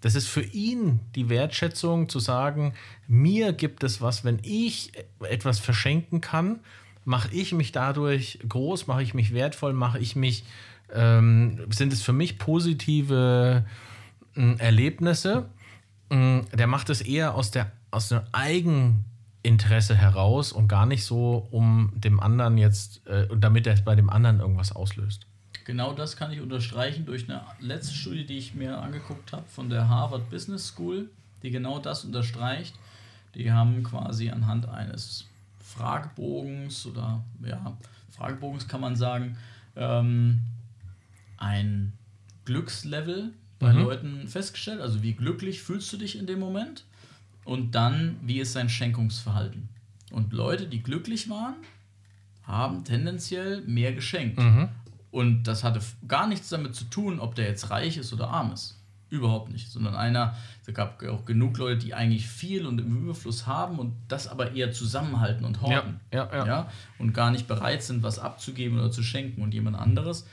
[0.00, 2.74] das ist für ihn die Wertschätzung zu sagen,
[3.06, 6.60] mir gibt es was, wenn ich etwas verschenken kann,
[7.04, 10.44] mache ich mich dadurch groß, mache ich mich wertvoll, mache ich mich,
[10.92, 13.64] ähm, sind es für mich positive
[14.36, 15.48] äh, Erlebnisse.
[16.10, 21.48] Mm, Der macht es eher aus der aus dem Eigeninteresse heraus und gar nicht so,
[21.50, 25.27] um dem anderen jetzt, äh, damit er bei dem anderen irgendwas auslöst.
[25.68, 29.68] Genau das kann ich unterstreichen durch eine letzte Studie, die ich mir angeguckt habe von
[29.68, 31.10] der Harvard Business School,
[31.42, 32.74] die genau das unterstreicht.
[33.34, 35.26] Die haben quasi anhand eines
[35.60, 37.76] Fragebogens oder ja,
[38.12, 39.36] Fragebogens kann man sagen,
[39.76, 40.40] ähm,
[41.36, 41.92] ein
[42.46, 44.80] Glückslevel bei Leuten festgestellt.
[44.80, 46.86] Also wie glücklich fühlst du dich in dem Moment
[47.44, 49.68] und dann wie ist sein Schenkungsverhalten.
[50.12, 51.56] Und Leute, die glücklich waren,
[52.44, 54.38] haben tendenziell mehr geschenkt.
[55.10, 58.52] Und das hatte gar nichts damit zu tun, ob der jetzt reich ist oder arm
[58.52, 58.74] ist.
[59.10, 59.70] Überhaupt nicht.
[59.70, 63.94] Sondern einer, es gab auch genug Leute, die eigentlich viel und im Überfluss haben und
[64.08, 66.00] das aber eher zusammenhalten und horten.
[66.12, 66.70] Ja, ja, ja.
[66.98, 69.40] Und gar nicht bereit sind, was abzugeben oder zu schenken.
[69.40, 70.26] Und jemand anderes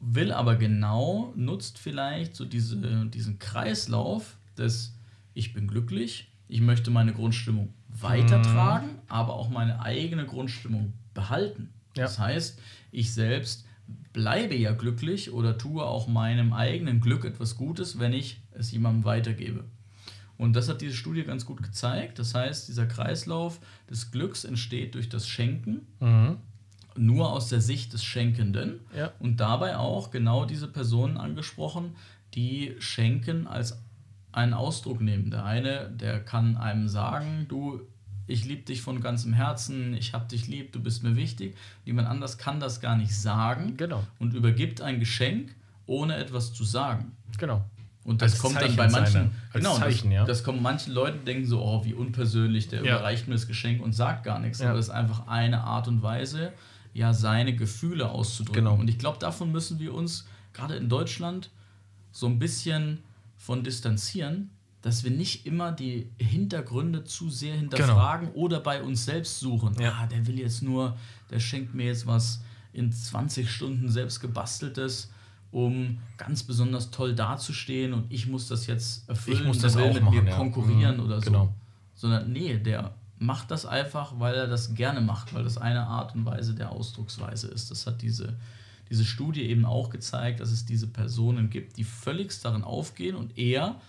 [0.00, 2.76] will aber genau, nutzt vielleicht so diese,
[3.06, 4.94] diesen Kreislauf des
[5.34, 8.98] Ich bin glücklich, ich möchte meine Grundstimmung weitertragen, Mhm.
[9.08, 11.70] aber auch meine eigene Grundstimmung behalten.
[11.96, 12.04] Ja.
[12.04, 12.58] Das heißt,
[12.92, 13.65] ich selbst
[14.12, 19.04] bleibe ja glücklich oder tue auch meinem eigenen Glück etwas Gutes, wenn ich es jemandem
[19.04, 19.64] weitergebe.
[20.38, 22.18] Und das hat diese Studie ganz gut gezeigt.
[22.18, 25.86] Das heißt, dieser Kreislauf des Glücks entsteht durch das Schenken,
[26.96, 28.80] nur aus der Sicht des Schenkenden.
[28.96, 29.12] Ja.
[29.18, 31.96] Und dabei auch genau diese Personen angesprochen,
[32.34, 33.78] die Schenken als
[34.32, 35.30] einen Ausdruck nehmen.
[35.30, 37.80] Der eine, der kann einem sagen, du,
[38.26, 41.56] ich liebe dich von ganzem Herzen, ich hab dich lieb, du bist mir wichtig.
[41.84, 44.04] Jemand anders kann das gar nicht sagen Genau.
[44.18, 45.54] und übergibt ein Geschenk,
[45.86, 47.12] ohne etwas zu sagen.
[47.38, 47.64] Genau.
[48.04, 50.24] Und das Als kommt Zeichen dann bei manchen, als genau, Zeichen, das, ja.
[50.24, 52.96] das kommen manche Leute denken so, oh, wie unpersönlich, der Ja.
[52.96, 54.60] überreicht mir das Geschenk und sagt gar nichts.
[54.60, 54.68] Ja.
[54.68, 56.52] Aber das ist einfach eine Art und Weise,
[56.94, 58.64] ja, seine Gefühle auszudrücken.
[58.64, 58.76] Genau.
[58.76, 61.50] Und ich glaube, davon müssen wir uns gerade in Deutschland
[62.12, 63.02] so ein bisschen
[63.36, 64.50] von distanzieren,
[64.86, 69.74] dass wir nicht immer die Hintergründe zu sehr hinterfragen oder bei uns selbst suchen.
[69.74, 69.88] Genau.
[69.88, 69.98] Ja.
[70.02, 70.96] Ah, der will jetzt nur,
[71.28, 72.40] der schenkt mir jetzt was
[72.72, 75.10] in 20 Stunden selbst gebasteltes,
[75.50, 79.90] um ganz besonders toll dazustehen und ich muss das jetzt erfüllen, Ich muss das will
[79.90, 80.36] auch mit machen, mir ja.
[80.36, 81.24] konkurrieren Mhm, oder so.
[81.32, 81.52] genau.
[81.96, 86.14] Sondern nee, der macht das einfach, weil er das gerne macht, weil das eine Art
[86.14, 87.72] und Weise der Ausdrucksweise ist.
[87.72, 88.36] Das hat diese,
[88.88, 93.36] diese Studie eben auch gezeigt, dass es diese Personen gibt, die völligst darin aufgehen und
[93.36, 93.80] eher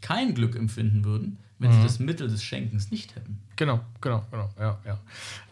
[0.00, 1.74] kein Glück empfinden würden, wenn Mhm.
[1.74, 3.38] sie das Mittel des Schenkens nicht hätten.
[3.56, 4.98] Genau, genau, genau, ja, ja.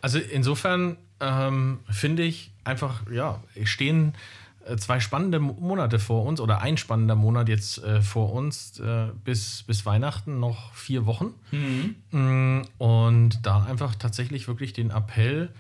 [0.01, 4.15] Also insofern ähm, finde ich einfach, ja, stehen
[4.67, 8.79] äh, zwei spannende Mo- Monate vor uns oder ein spannender Monat jetzt äh, vor uns
[8.81, 11.35] äh, bis, bis Weihnachten noch vier Wochen.
[12.13, 15.51] Mm, Und da einfach tatsächlich wirklich den Appell,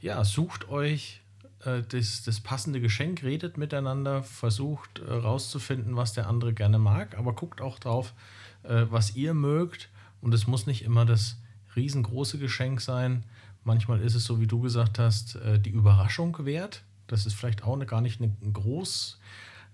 [0.00, 1.20] ja, sucht euch
[1.64, 7.16] äh, das, das passende Geschenk, redet miteinander, versucht äh, rauszufinden, was der andere gerne mag,
[7.18, 8.14] aber guckt auch drauf,
[8.62, 9.88] äh, was ihr mögt.
[10.20, 11.36] Und es muss nicht immer das
[11.76, 13.24] riesengroße Geschenk sein.
[13.64, 16.82] Manchmal ist es so, wie du gesagt hast, äh, die Überraschung wert.
[17.06, 19.18] Das ist vielleicht auch eine, gar nicht eine, groß,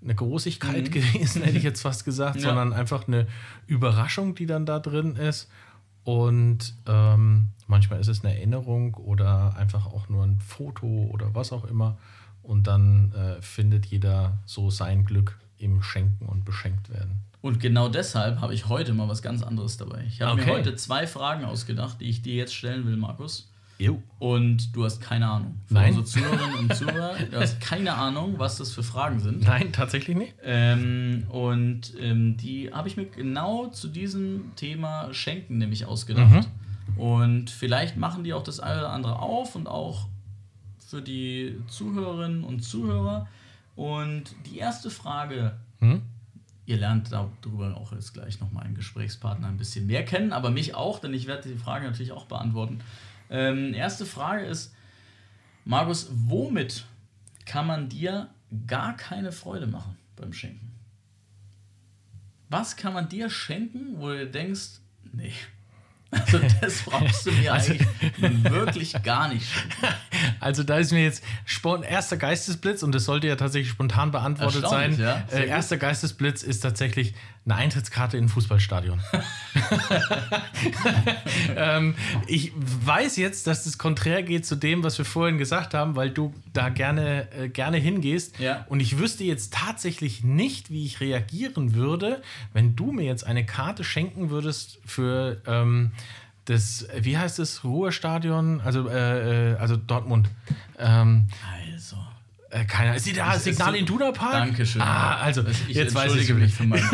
[0.02, 2.42] eine Großigkeit gewesen, hätte ich jetzt fast gesagt, Ja.
[2.48, 3.26] sondern einfach eine
[3.66, 5.48] Überraschung, die dann da drin ist.
[6.04, 11.52] Und ähm, manchmal ist es eine Erinnerung oder einfach auch nur ein Foto oder was
[11.52, 11.96] auch immer.
[12.42, 17.20] Und dann äh, findet jeder so sein Glück im Schenken und beschenkt werden.
[17.40, 20.04] Und genau deshalb habe ich heute mal was ganz anderes dabei.
[20.06, 20.50] Ich habe Okay.
[20.50, 23.50] mir heute zwei Fragen ausgedacht, die ich dir jetzt stellen will, Markus.
[23.84, 24.02] Jo.
[24.18, 25.56] Und du hast keine Ahnung.
[25.66, 25.96] Für Nein.
[25.96, 29.42] unsere Zuhörerinnen und Zuhörer, du hast keine Ahnung, was das für Fragen sind.
[29.42, 30.34] Nein, tatsächlich nicht.
[30.42, 36.48] Ähm, und ähm, die habe ich mir genau zu diesem Thema Schenken nämlich ausgedacht.
[36.96, 40.08] Und vielleicht machen die auch das eine oder andere auf und auch
[40.78, 43.26] für die Zuhörerinnen und Zuhörer.
[43.76, 46.02] Und die erste Frage, Hm?
[46.66, 50.74] ihr lernt darüber auch jetzt gleich nochmal einen Gesprächspartner ein bisschen mehr kennen, aber mich
[50.74, 52.78] auch, denn ich werde die Frage natürlich auch beantworten.
[53.34, 54.72] Ähm, erste Frage ist,
[55.64, 56.86] Markus, womit
[57.46, 58.30] kann man dir
[58.68, 60.70] gar keine Freude machen beim Schenken?
[62.48, 64.78] Was kann man dir schenken, wo du denkst,
[65.12, 65.32] nee,
[66.12, 69.94] also das brauchst du mir Also- eigentlich wirklich gar nicht schenken.
[70.44, 71.22] Also da ist mir jetzt
[71.88, 74.98] erster Geistesblitz und das sollte ja tatsächlich spontan beantwortet sein.
[74.98, 75.24] Ja.
[75.32, 77.14] Äh, erster Geistesblitz ist tatsächlich
[77.46, 79.00] eine Eintrittskarte in ein Fußballstadion.
[81.56, 81.94] ähm,
[82.26, 86.10] ich weiß jetzt, dass das konträr geht zu dem, was wir vorhin gesagt haben, weil
[86.10, 88.38] du da gerne, äh, gerne hingehst.
[88.38, 88.66] Ja.
[88.68, 93.46] Und ich wüsste jetzt tatsächlich nicht, wie ich reagieren würde, wenn du mir jetzt eine
[93.46, 95.92] Karte schenken würdest für ähm,
[96.46, 100.28] das, wie heißt es, Ruhestadion, also, äh, äh, also Dortmund.
[100.78, 101.28] Ähm,
[101.74, 101.96] Also,
[102.50, 103.32] äh, keine Ist die da?
[103.34, 104.32] Ist Signal so- Iduna Park?
[104.32, 104.82] Dankeschön.
[104.82, 106.84] Ah, also, ich jetzt weiß ich mich für meinen.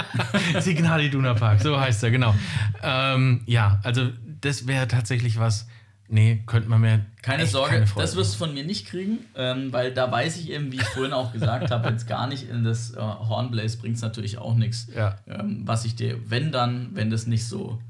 [0.60, 2.34] Signal Iduna Park, so heißt er, genau.
[2.82, 5.66] Ähm, ja, also das wäre tatsächlich was,
[6.08, 9.72] nee, könnte man mir Keine Sorge, keine das wirst du von mir nicht kriegen, ähm,
[9.72, 12.64] weil da weiß ich eben, wie ich vorhin auch gesagt habe, jetzt gar nicht in
[12.64, 14.88] das äh, Hornblaze bringt es natürlich auch nichts.
[14.94, 15.16] Ja.
[15.26, 17.80] Ähm, was ich dir, wenn dann, wenn das nicht so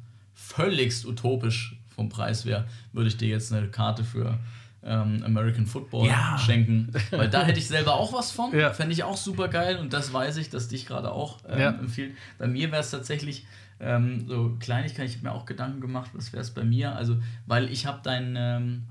[0.57, 4.39] völligst utopisch vom Preis wäre, würde ich dir jetzt eine Karte für
[4.85, 6.37] ähm, American Football Ja.
[6.39, 6.91] schenken.
[7.11, 8.53] Weil da hätte ich selber auch was von.
[8.59, 8.73] Ja.
[8.73, 11.71] Fände ich auch super geil und das weiß ich, dass dich gerade auch ähm, Ja.
[11.71, 12.17] empfiehlt.
[12.39, 13.47] Bei mir wäre es tatsächlich
[13.81, 16.95] ähm, so Kleinigkeit, ich habe mir auch Gedanken gemacht, was wäre es bei mir?
[16.97, 18.83] Also, weil ich habe deine ähm,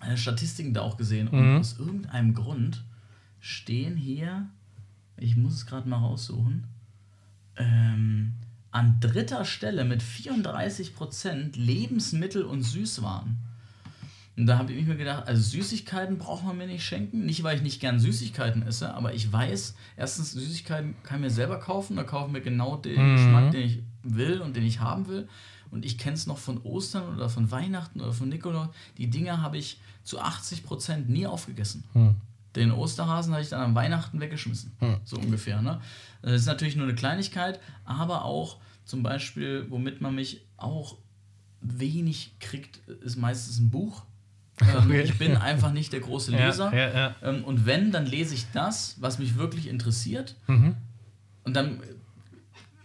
[0.00, 1.58] deine Statistiken da auch gesehen und Mhm.
[1.58, 2.84] aus irgendeinem Grund
[3.40, 4.46] stehen hier,
[5.16, 6.64] ich muss es gerade mal raussuchen,
[7.56, 8.34] ähm,
[8.70, 13.38] an dritter Stelle mit 34% Lebensmittel und Süßwaren.
[14.36, 17.26] Und da habe ich mir gedacht, also Süßigkeiten braucht man mir nicht schenken.
[17.26, 21.30] Nicht, weil ich nicht gern Süßigkeiten esse, aber ich weiß, erstens, Süßigkeiten kann ich mir
[21.30, 21.96] selber kaufen.
[21.96, 25.28] Da kaufe ich mir genau den Geschmack, den ich will und den ich haben will.
[25.72, 28.68] Und ich kenne es noch von Ostern oder von Weihnachten oder von Nikolaus.
[28.96, 31.82] Die Dinger habe ich zu 80% nie aufgegessen.
[32.58, 34.72] Den Osterhasen habe ich dann am Weihnachten weggeschmissen.
[35.04, 35.62] So ungefähr.
[35.62, 35.80] Ne?
[36.22, 40.98] Das ist natürlich nur eine Kleinigkeit, aber auch zum Beispiel, womit man mich auch
[41.60, 44.02] wenig kriegt, ist meistens ein Buch.
[44.60, 45.02] Ähm, Okay.
[45.02, 46.74] Ich bin einfach nicht der große Ja, Leser.
[46.74, 47.14] ja, ja.
[47.22, 50.34] Ähm, und wenn, dann lese ich das, was mich wirklich interessiert.
[50.48, 50.74] Mhm.
[51.44, 51.80] Und dann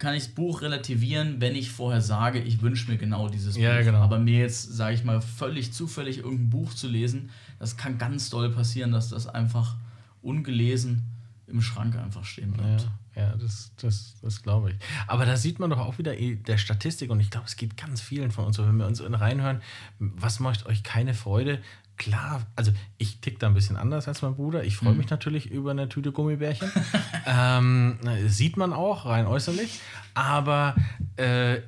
[0.04, 3.78] kann ich das Buch relativieren, wenn ich vorher sage, ich wünsche mir genau dieses Ja,
[3.78, 3.86] Buch.
[3.86, 4.00] genau.
[4.02, 8.30] Aber mir jetzt, sage ich mal, völlig zufällig irgendein Buch zu lesen, das kann ganz
[8.30, 9.78] doll passieren, dass das einfach
[10.22, 11.04] ungelesen
[11.48, 12.90] im Schrank einfach stehen bleibt.
[13.16, 14.76] Ja, ja das, das, das glaube ich.
[15.08, 17.78] Aber da sieht man doch auch wieder eh der Statistik und ich glaube, es geht
[17.78, 19.62] ganz vielen von uns so, wenn wir uns reinhören,
[20.00, 21.62] was macht euch keine Freude?
[21.98, 24.64] Klar, also ich tick da ein bisschen anders als mein Bruder.
[24.64, 26.72] Ich freue mich natürlich über eine Tüte Gummibärchen.
[27.26, 29.80] ähm, sieht man auch, rein äußerlich.
[30.16, 30.76] Aber
[31.18, 31.62] äh,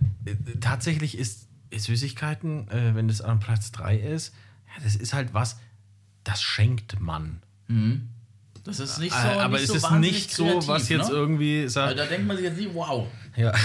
[0.62, 4.34] tatsächlich ist, ist Süßigkeiten, äh, wenn das an Platz 3 ist,
[4.68, 5.60] ja, das ist halt was,
[6.24, 7.44] das schenkt man.
[8.66, 9.28] Das ist nicht so.
[9.28, 11.16] Äh, aber nicht es so ist wahnsinnig nicht so, was jetzt ne?
[11.16, 12.00] irgendwie Also sagt.
[12.00, 13.08] da denkt man sich jetzt nicht, wow.
[13.36, 13.52] Ja.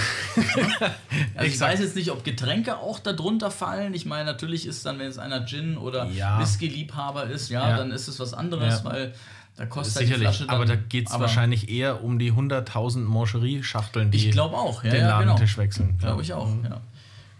[1.35, 3.93] Also ich weiß jetzt nicht, ob Getränke auch darunter fallen.
[3.93, 6.39] Ich meine, natürlich ist dann, wenn es einer Gin oder Ja.
[6.39, 7.77] Whisky-Liebhaber ist, ja, Ja.
[7.77, 8.85] dann ist es was anderes, Ja.
[8.91, 9.13] weil
[9.55, 12.31] da kostet halt die Sicherlich, Flasche dann, aber da geht es wahrscheinlich eher um die
[12.31, 15.31] 100.000 Mancherie-Schachteln, die Ich glaube auch, ja, den ja, genau.
[15.31, 15.97] Ladentisch wechseln.
[15.97, 16.81] Glaube ich auch, ja.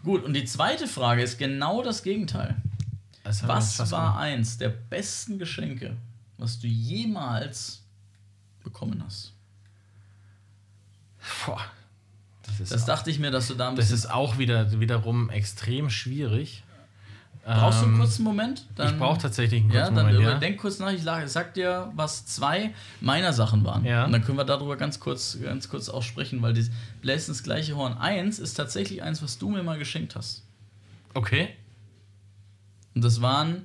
[0.04, 2.56] Gut, und die zweite Frage ist genau das Gegenteil.
[3.24, 5.96] Das Was war eins der besten Geschenke,
[6.38, 7.84] was du jemals
[8.64, 9.34] bekommen hast?
[11.46, 11.62] Boah,
[12.60, 13.96] das Das dachte ich mir, dass du da ein das bisschen.
[13.98, 16.64] ist auch wieder, wiederum extrem schwierig.
[17.44, 18.68] Brauchst du einen Ähm, kurzen Moment?
[18.78, 20.24] ich brauche tatsächlich einen Ja, kurzen dann Moment.
[20.24, 20.30] Ja.
[20.32, 20.92] überdenk kurz nach.
[20.92, 23.84] Ich sag dir, was zwei meiner Sachen waren.
[23.84, 24.06] Ja.
[24.06, 26.70] Und dann können wir darüber ganz kurz, ganz kurz auch sprechen, weil das
[27.02, 30.44] Bläst ins gleiche Horn 1 ist tatsächlich eins, was du mir mal geschenkt hast.
[31.16, 31.50] Okay.
[32.94, 33.64] Und das waren.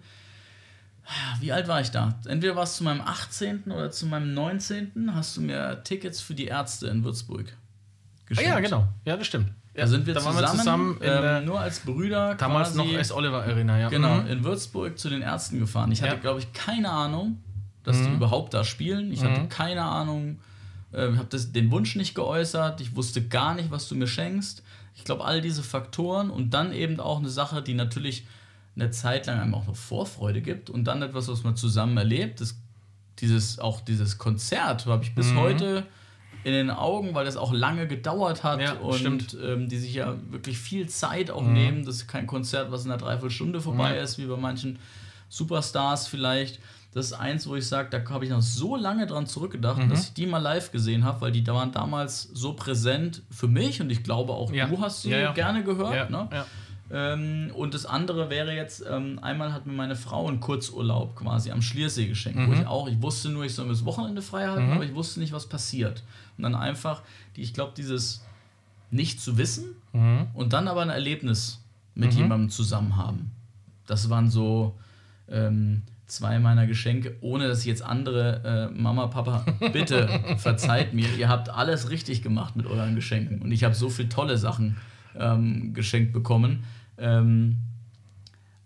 [1.40, 2.18] Wie alt war ich da?
[2.26, 3.64] Entweder war es zu meinem 18.
[3.66, 5.14] oder zu meinem 19.
[5.14, 7.52] hast du mir Tickets für die Ärzte in Würzburg
[8.26, 8.50] Ah, geschenkt.
[8.50, 8.88] ja, genau.
[9.04, 9.48] Ja, das stimmt.
[9.74, 12.74] Ja, Da sind wir da zusammen, waren wir zusammen in ähm, nur als Brüder damals
[12.74, 13.12] quasi, noch S.
[13.12, 13.88] Oliver Arena, ja.
[13.88, 14.26] Genau, Mhm.
[14.28, 15.92] in Würzburg zu den Ärzten gefahren.
[15.92, 16.20] Ich hatte, Ja.
[16.20, 17.38] glaube ich, keine Ahnung,
[17.84, 19.12] dass die überhaupt da spielen.
[19.12, 20.40] Ich hatte keine Ahnung,
[20.92, 24.62] äh, habe den Wunsch nicht geäußert, ich wusste gar nicht, was du mir schenkst.
[24.94, 28.26] Ich glaube, all diese Faktoren und dann eben auch eine Sache, die natürlich
[28.74, 32.40] eine Zeit lang einem auch noch Vorfreude gibt und dann etwas, was man zusammen erlebt.
[32.40, 32.56] Das,
[33.20, 35.36] dieses, auch dieses Konzert habe ich bis Mhm.
[35.38, 35.86] heute
[36.46, 39.34] in den Augen, weil das auch lange gedauert hat Ja, und.
[39.34, 39.40] Mhm.
[39.44, 41.84] ähm, die sich ja wirklich viel Zeit auch nehmen.
[41.84, 44.02] Das ist kein Konzert, was in einer Dreiviertelstunde vorbei Ja.
[44.02, 44.78] ist, wie bei manchen
[45.28, 46.60] Superstars vielleicht.
[46.94, 49.90] Das ist eins, wo ich sage, da habe ich noch so lange dran zurückgedacht, Mhm.
[49.90, 53.48] dass ich die mal live gesehen habe, weil die da waren damals so präsent für
[53.48, 54.66] mich und ich glaube auch Ja.
[54.66, 56.10] du hast sie Ja, gerne gehört.
[56.10, 56.28] Ne?
[56.90, 61.50] Ähm, und das andere wäre jetzt, ähm, einmal hat mir meine Frau einen Kurzurlaub quasi
[61.50, 62.60] am Schliersee geschenkt, wo Mhm.
[62.60, 65.18] ich auch, ich wusste nur, ich soll mir das Wochenende frei halten, aber ich wusste
[65.20, 66.04] nicht, was passiert.
[66.36, 67.02] Und dann einfach,
[67.34, 68.24] die, ich glaube, dieses
[68.90, 70.26] nicht zu wissen Mhm.
[70.34, 71.60] und dann aber ein Erlebnis
[71.94, 73.32] mit jemandem zusammen haben.
[73.86, 74.76] Das waren so
[75.28, 81.28] ähm, zwei meiner Geschenke, ohne dass jetzt andere, äh, Mama, Papa, bitte verzeiht mir, ihr
[81.28, 84.76] habt alles richtig gemacht mit euren Geschenken und ich habe so viele tolle Sachen
[85.18, 86.62] ähm, geschenkt bekommen.
[86.98, 87.58] Ähm,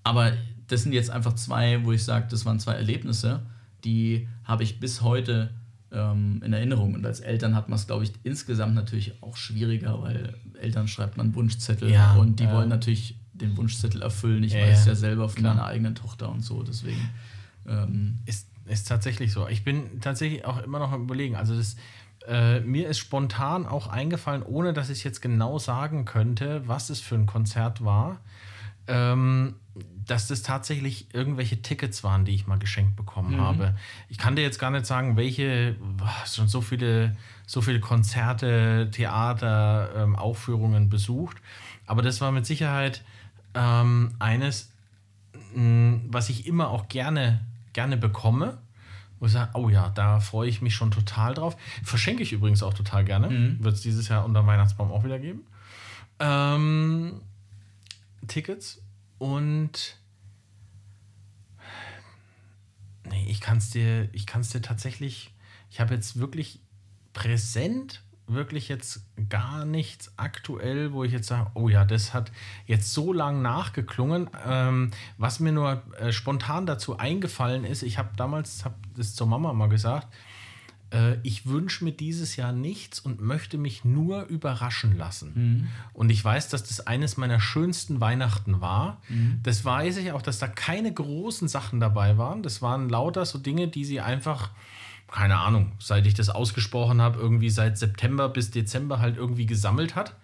[0.02, 0.32] aber
[0.68, 3.42] das sind jetzt einfach zwei, wo ich sage, das waren zwei Erlebnisse,
[3.84, 5.50] die habe ich bis heute
[5.92, 6.94] ähm, in Erinnerung.
[6.94, 11.16] Und als Eltern hat man es, glaube ich, insgesamt natürlich auch schwieriger, weil Eltern schreibt
[11.16, 12.52] man Wunschzettel Ja, und die ja.
[12.52, 14.44] wollen natürlich den Wunschzettel erfüllen.
[14.44, 15.54] Ich Ja, weiß ja, ja selber von klar.
[15.54, 16.62] meiner eigenen Tochter und so.
[16.62, 17.10] Deswegen.
[17.66, 19.48] Ähm, Ist, ist tatsächlich so.
[19.48, 21.36] Ich bin tatsächlich auch immer noch am Überlegen.
[21.36, 21.76] Also, das,
[22.26, 27.00] äh, mir ist spontan auch eingefallen, ohne dass ich jetzt genau sagen könnte, was es
[27.00, 28.20] für ein Konzert war,
[28.86, 29.54] ähm,
[30.06, 33.76] dass das tatsächlich irgendwelche Tickets waren, die ich mal geschenkt bekommen habe.
[34.08, 37.16] Ich kann dir jetzt gar nicht sagen, welche, boah, schon so viele,
[37.46, 41.36] so viele Konzerte, Theater, ähm, Aufführungen besucht.
[41.86, 43.02] Aber das war mit Sicherheit
[43.54, 44.72] ähm, eines,
[45.54, 47.40] mh, was ich immer auch gerne,
[47.72, 48.58] gerne bekomme.
[49.20, 51.56] Wo ich sage, oh ja, da freue ich mich schon total drauf.
[51.84, 53.28] Verschenke ich übrigens auch total gerne.
[53.62, 55.42] Wird es dieses Jahr unter Weihnachtsbaum auch wieder geben.
[56.18, 57.20] Ähm,
[58.26, 58.82] Tickets
[59.18, 59.96] und
[63.10, 65.34] nee, ich kann es dir, ich kann es dir tatsächlich,
[65.70, 66.60] ich habe jetzt wirklich
[67.12, 68.02] präsent,
[68.32, 72.32] wirklich jetzt gar nichts aktuell, wo ich jetzt sage, oh ja, das hat
[72.66, 74.30] jetzt so lang nachgeklungen.
[74.46, 79.26] Ähm, was mir nur äh, spontan dazu eingefallen ist, ich habe damals, habe das zur
[79.26, 80.08] Mama mal gesagt,
[80.92, 85.68] äh, ich wünsche mir dieses Jahr nichts und möchte mich nur überraschen lassen.
[85.92, 89.00] Und ich weiß, dass das eines meiner schönsten Weihnachten war.
[89.42, 92.42] Das weiß ich auch, dass da keine großen Sachen dabei waren.
[92.42, 94.50] Das waren lauter so Dinge, die sie einfach,
[95.10, 99.96] keine Ahnung, seit ich das ausgesprochen habe, irgendwie seit September bis Dezember halt irgendwie gesammelt
[99.96, 100.14] hat.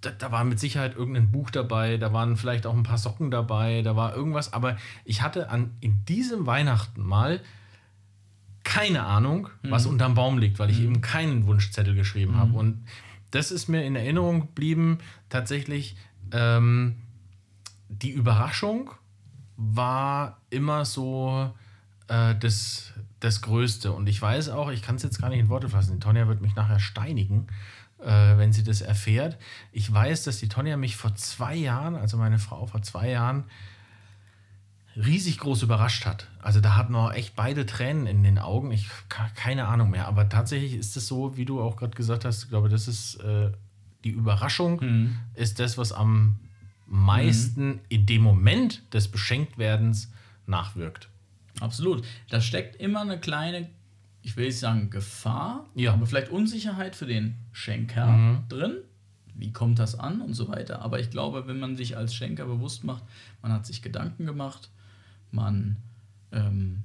[0.00, 3.30] Da, da war mit Sicherheit irgendein Buch dabei, da waren vielleicht auch ein paar Socken
[3.30, 7.40] dabei, da war irgendwas, aber ich hatte an, in diesem Weihnachten mal
[8.64, 12.56] keine Ahnung, was unterm Baum liegt, weil ich eben keinen Wunschzettel geschrieben habe.
[12.56, 12.86] Und
[13.30, 14.98] das ist mir in Erinnerung geblieben.
[15.28, 15.96] Tatsächlich,
[16.32, 16.96] ähm,
[17.88, 18.90] die Überraschung
[19.56, 21.52] war immer so
[22.08, 22.93] äh, das,
[23.24, 23.92] das Größte.
[23.92, 25.94] Und ich weiß auch, ich kann es jetzt gar nicht in Worte fassen.
[25.94, 27.46] Die Tonja wird mich nachher steinigen,
[28.00, 29.38] äh, wenn sie das erfährt.
[29.72, 33.44] Ich weiß, dass die Tonja mich vor zwei Jahren, also meine Frau vor zwei Jahren,
[34.96, 36.28] riesig groß überrascht hat.
[36.40, 38.70] Also da hatten wir echt beide Tränen in den Augen.
[38.70, 40.06] Ich ke- keine Ahnung mehr.
[40.06, 43.16] Aber tatsächlich ist es so, wie du auch gerade gesagt hast, ich glaube, das ist
[43.16, 43.50] äh,
[44.04, 44.78] die Überraschung,
[45.34, 46.38] ist das, was am
[46.86, 50.12] meisten in dem Moment des Beschenktwerdens
[50.46, 51.08] nachwirkt.
[51.60, 52.04] Absolut.
[52.30, 53.68] Da steckt immer eine kleine,
[54.22, 55.92] ich will nicht sagen Gefahr, Ja.
[55.92, 58.76] aber vielleicht Unsicherheit für den Schenker drin.
[59.36, 60.82] Wie kommt das an und so weiter.
[60.82, 63.02] Aber ich glaube, wenn man sich als Schenker bewusst macht,
[63.42, 64.70] man hat sich Gedanken gemacht,
[65.32, 65.76] man
[66.32, 66.84] ähm,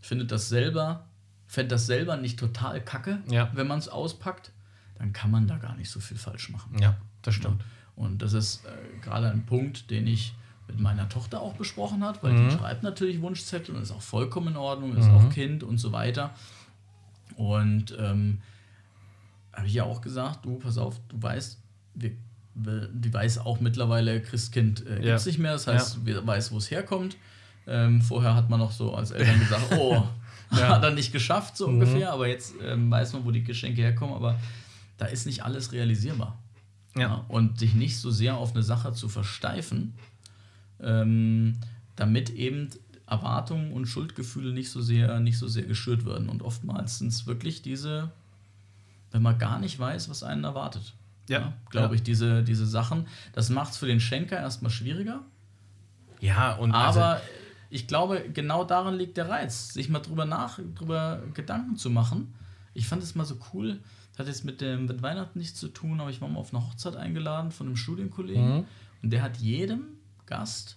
[0.00, 1.06] findet das selber,
[1.46, 3.50] fände das selber nicht total kacke, Ja.
[3.54, 4.52] wenn man es auspackt,
[4.98, 6.78] dann kann man da gar nicht so viel falsch machen.
[6.80, 7.62] Ja, das stimmt.
[7.94, 8.70] Und das ist äh,
[9.02, 10.34] gerade ein Punkt, den ich
[10.68, 12.48] mit meiner Tochter auch besprochen hat, weil Mhm.
[12.48, 15.92] die schreibt natürlich Wunschzettel und ist auch vollkommen in Ordnung, ist auch Kind und so
[15.92, 16.34] weiter.
[17.36, 18.40] Und ähm,
[19.52, 21.58] habe ich ja auch gesagt, du, pass auf, du weißt,
[21.94, 22.12] wir,
[22.54, 25.28] die weiß auch mittlerweile, Christkind äh, gibt es Ja.
[25.30, 27.16] nicht mehr, das heißt, wir weiß, wo es herkommt.
[27.66, 30.04] Ähm, vorher hat man noch so als Eltern gesagt, oh,
[30.50, 34.14] hat er nicht geschafft, so ungefähr, aber jetzt ähm, weiß man, wo die Geschenke herkommen,
[34.14, 34.38] aber
[34.98, 36.38] da ist nicht alles realisierbar.
[36.96, 39.94] Ja, und sich nicht so sehr auf eine Sache zu versteifen,
[40.80, 41.58] ähm,
[41.96, 42.68] damit eben
[43.06, 46.28] Erwartungen und Schuldgefühle nicht so sehr, nicht so sehr geschürt werden.
[46.28, 48.10] Und oftmals sind es wirklich diese,
[49.12, 50.94] wenn man gar nicht weiß, was einen erwartet.
[51.28, 51.92] Ja, glaube ja.
[51.94, 53.06] ich, diese, diese Sachen.
[53.32, 55.22] Das macht es für den Schenker erstmal schwieriger.
[56.20, 57.20] Ja, und also- Aber
[57.70, 62.34] ich glaube, genau darin liegt der Reiz, sich mal drüber nach, drüber Gedanken zu machen.
[62.74, 63.80] ich fand es mal so cool,
[64.12, 66.52] das hat jetzt mit dem mit Weihnachten nichts zu tun, aber ich war mal auf
[66.54, 68.64] eine Hochzeit eingeladen von einem Studienkollegen Mhm.
[69.02, 69.84] und der hat jedem
[70.26, 70.76] Gast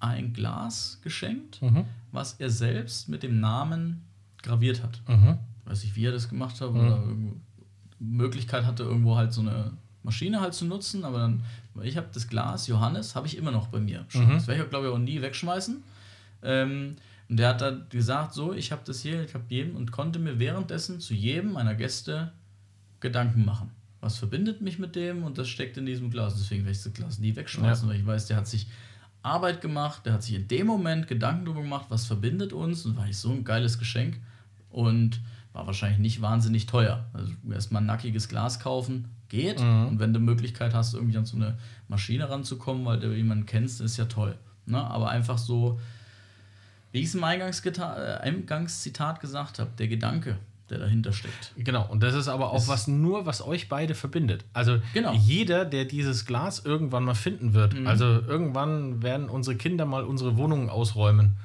[0.00, 1.84] ein Glas geschenkt, Mhm.
[2.10, 4.02] was er selbst mit dem Namen
[4.42, 5.00] graviert hat.
[5.08, 5.38] Mhm.
[5.64, 7.36] Weiß nicht, wie er das gemacht hat oder irgendwo
[8.00, 9.72] Möglichkeit hatte, irgendwo halt so eine
[10.02, 11.42] Maschine halt zu nutzen, aber dann,
[11.82, 14.04] ich habe das Glas Johannes, habe ich immer noch bei mir.
[14.12, 14.30] Mhm.
[14.30, 15.82] Das werde ich, glaube ich, auch nie wegschmeißen.
[16.42, 16.96] Ähm,
[17.28, 20.18] und der hat dann gesagt, so, ich habe das hier, ich habe jedem und konnte
[20.18, 22.32] mir währenddessen zu jedem meiner Gäste
[22.98, 23.70] Gedanken machen.
[24.02, 26.34] Was verbindet mich mit dem und das steckt in diesem Glas.
[26.34, 27.94] Deswegen werde ich das Glas nie wegschmeißen, Ja.
[27.94, 28.66] weil ich weiß, der hat sich
[29.22, 32.96] Arbeit gemacht, der hat sich in dem Moment Gedanken darüber gemacht, was verbindet uns und
[32.96, 34.20] war ich so ein geiles Geschenk
[34.70, 35.20] und
[35.52, 37.06] war wahrscheinlich nicht wahnsinnig teuer.
[37.12, 39.60] Also erstmal ein nackiges Glas kaufen, geht.
[39.60, 41.56] Und wenn du Möglichkeit hast, irgendwie an so eine
[41.88, 44.36] Maschine ranzukommen, weil du jemanden kennst, ist ja toll.
[44.66, 44.78] Ne?
[44.78, 45.80] Aber einfach so,
[46.90, 50.38] wie ich es im äh, Eingangszitat gesagt habe, der Gedanke,
[50.72, 51.52] der dahinter steckt.
[51.56, 54.44] Genau, und das ist aber auch Es- was nur, was euch beide verbindet.
[54.52, 55.12] Also Genau.
[55.12, 60.36] jeder, der dieses Glas irgendwann mal finden wird, also irgendwann werden unsere Kinder mal unsere
[60.36, 61.36] Wohnungen ausräumen.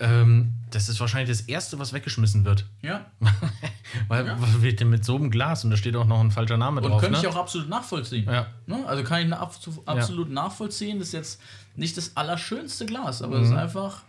[0.00, 2.66] Ähm, das ist wahrscheinlich das Erste, was weggeschmissen wird.
[2.80, 3.06] Ja,
[4.08, 4.40] Weil Ja.
[4.40, 5.62] was wird denn mit so einem Glas?
[5.64, 7.00] Und da steht auch noch ein falscher Name und drauf.
[7.00, 7.24] könnte ne?
[7.24, 8.24] ich auch absolut nachvollziehen.
[8.28, 8.46] Ja.
[8.66, 8.84] Ne?
[8.86, 10.98] Also kann ich absolut nachvollziehen.
[10.98, 11.40] Das ist jetzt
[11.76, 13.54] nicht das allerschönste Glas, aber es Mhm.
[13.54, 14.02] ist einfach,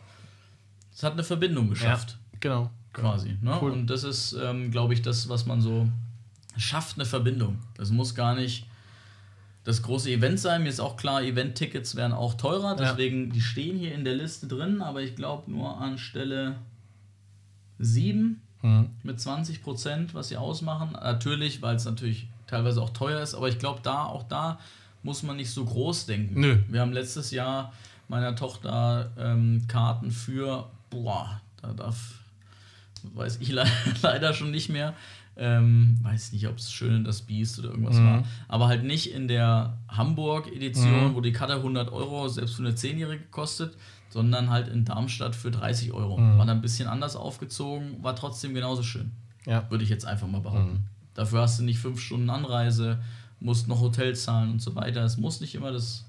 [0.95, 2.17] es hat eine Verbindung ja, geschafft.
[2.39, 2.71] genau.
[2.93, 3.37] Quasi.
[3.41, 3.57] Ne?
[3.61, 3.71] Cool.
[3.71, 5.87] Und das ist, ähm, glaube ich, das, was man so
[6.57, 7.59] schafft, eine Verbindung.
[7.75, 8.67] Das muss gar nicht
[9.63, 10.63] das große Event sein.
[10.63, 12.75] Mir ist auch klar, Event-Tickets werden auch teurer, Ja.
[12.91, 16.55] deswegen, die stehen hier in der Liste drin, aber ich glaube nur an Stelle
[17.79, 18.89] 7 Mhm.
[19.03, 20.91] mit 20 Prozent, was sie ausmachen.
[20.93, 24.59] Natürlich, weil es natürlich teilweise auch teuer ist, aber ich glaube, da, auch da
[25.01, 26.39] muss man nicht so groß denken.
[26.39, 26.59] Nö.
[26.69, 27.73] Wir haben letztes Jahr
[28.07, 32.19] meiner Tochter ähm, Karten für, boah, da darf,
[33.13, 33.65] weiß ich le
[34.01, 34.93] leider schon nicht mehr.
[35.35, 38.05] Ähm, weiß nicht, ob es schön in das Biest oder irgendwas Mhm.
[38.05, 38.23] war.
[38.47, 41.15] Aber halt nicht in der Hamburg-Edition, Mhm.
[41.15, 43.75] wo die Karte 100 Euro selbst für eine 10-Jährige kostet,
[44.09, 46.17] sondern halt in Darmstadt für 30 Euro.
[46.19, 46.37] Mhm.
[46.37, 49.11] War dann ein bisschen anders aufgezogen, war trotzdem genauso schön.
[49.47, 49.65] Ja.
[49.71, 50.73] Würde ich jetzt einfach mal behaupten.
[50.73, 50.83] Mhm.
[51.15, 52.99] Dafür hast du nicht fünf Stunden Anreise,
[53.39, 55.03] musst noch Hotel zahlen und so weiter.
[55.03, 56.05] Es muss nicht immer das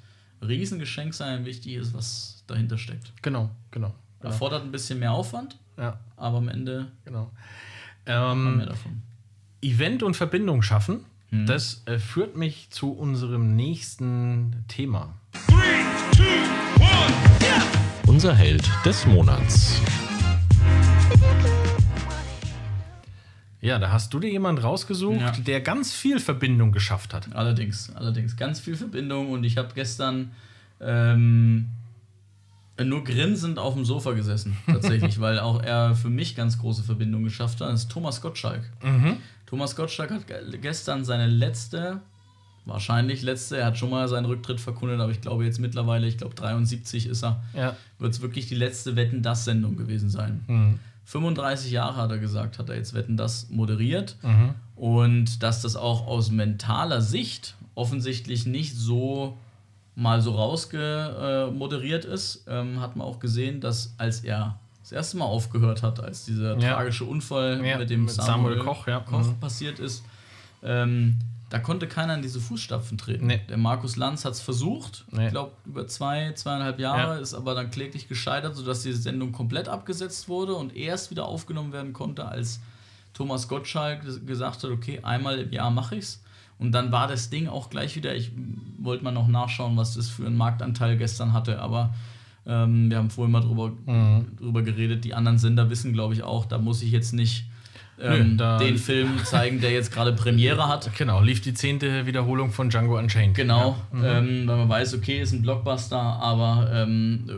[0.47, 3.13] Riesengeschenk sein, wichtig ist, was dahinter steckt.
[3.23, 3.95] Genau, genau.
[4.21, 7.31] Erfordert ein bisschen mehr Aufwand, ja, aber am Ende genau.
[8.07, 9.03] mehr Ähm, davon.
[9.63, 11.01] Event und Verbindung schaffen,
[11.31, 11.47] Mhm.
[11.47, 15.15] das äh, führt mich zu unserem nächsten Thema.
[15.49, 15.55] Three,
[16.17, 16.23] two,
[16.81, 17.15] one.
[18.07, 19.81] Unser Held des Monats.
[23.61, 25.31] Ja, da hast du dir jemand rausgesucht, Ja.
[25.33, 27.35] der ganz viel Verbindung geschafft hat.
[27.35, 28.37] Allerdings, allerdings.
[28.37, 30.33] Ganz viel Verbindung und ich habe gestern
[30.81, 31.69] ähm,
[32.83, 37.23] nur grinsend auf dem Sofa gesessen, tatsächlich, weil auch er für mich ganz große Verbindung
[37.25, 37.69] geschafft hat.
[37.71, 38.63] Das ist Thomas Gottschalk.
[39.47, 42.01] Thomas Gottschalk hat ge- gestern seine letzte,
[42.65, 46.17] wahrscheinlich letzte, er hat schon mal seinen Rücktritt verkündet, aber ich glaube jetzt mittlerweile, ich
[46.19, 47.77] glaube 73 ist er, Ja.
[47.99, 50.81] wird es wirklich die letzte Wetten das Sendung gewesen sein.
[51.05, 54.17] 35 Jahre hat er gesagt, hat er jetzt Wetten das moderiert
[54.77, 59.37] und dass das auch aus mentaler Sicht offensichtlich nicht so
[59.97, 65.25] mal so rausgemoderiert ist, ähm, hat man auch gesehen, dass als er das erste Mal
[65.25, 66.75] aufgehört hat, als dieser Ja.
[66.75, 69.05] tragische Unfall Ja, mit dem mit Samuel Koch, ja.
[69.11, 69.39] Mhm.
[69.41, 70.05] passiert ist,
[70.63, 71.17] ähm,
[71.51, 73.27] da konnte keiner in diese Fußstapfen treten.
[73.29, 73.41] Nee.
[73.49, 75.27] Der Markus Lanz hat es versucht, Nee.
[75.27, 77.21] ich glaube über zwei, zweieinhalb Jahre, Ja.
[77.21, 81.73] ist aber dann kläglich gescheitert, sodass die Sendung komplett abgesetzt wurde und erst wieder aufgenommen
[81.73, 82.61] werden konnte, als
[83.15, 86.21] Thomas Gottschalk ges- gesagt hat, okay, einmal im Jahr mache ich's.
[86.59, 88.31] Und dann war das Ding auch gleich wieder, ich
[88.79, 91.95] wollte mal noch nachschauen, was das für einen Marktanteil gestern hatte, aber
[92.47, 94.37] ähm, wir haben vorhin mal drüber, Mhm.
[94.39, 97.47] drüber geredet, die anderen Sender wissen, glaube ich, auch, da muss ich jetzt nicht
[98.01, 100.91] ähm, Nö, den Film zeigen, der jetzt gerade Premiere hat.
[100.99, 103.35] Genau, lief die zehnte Wiederholung von Django Unchained.
[103.37, 103.99] Genau, Ja.
[103.99, 104.05] Mhm.
[104.43, 107.31] ähm, weil man weiß, okay, ist ein Blockbuster, aber ähm,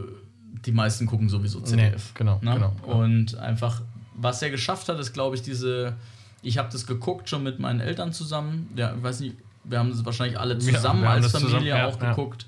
[0.64, 1.92] die meisten gucken sowieso ZDF.
[1.92, 2.54] Nee, genau, ne?
[2.54, 3.02] genau, genau.
[3.02, 3.82] Und einfach,
[4.16, 5.94] was er geschafft hat, ist, glaube ich, diese.
[6.43, 8.68] Ich habe das geguckt schon mit meinen Eltern zusammen.
[8.76, 11.66] Ja, ich weiß nicht, wir haben es wahrscheinlich alle Ja, zusammen haben als Familie zusammen,
[11.66, 12.11] ja, auch ja.
[12.11, 12.47] geguckt.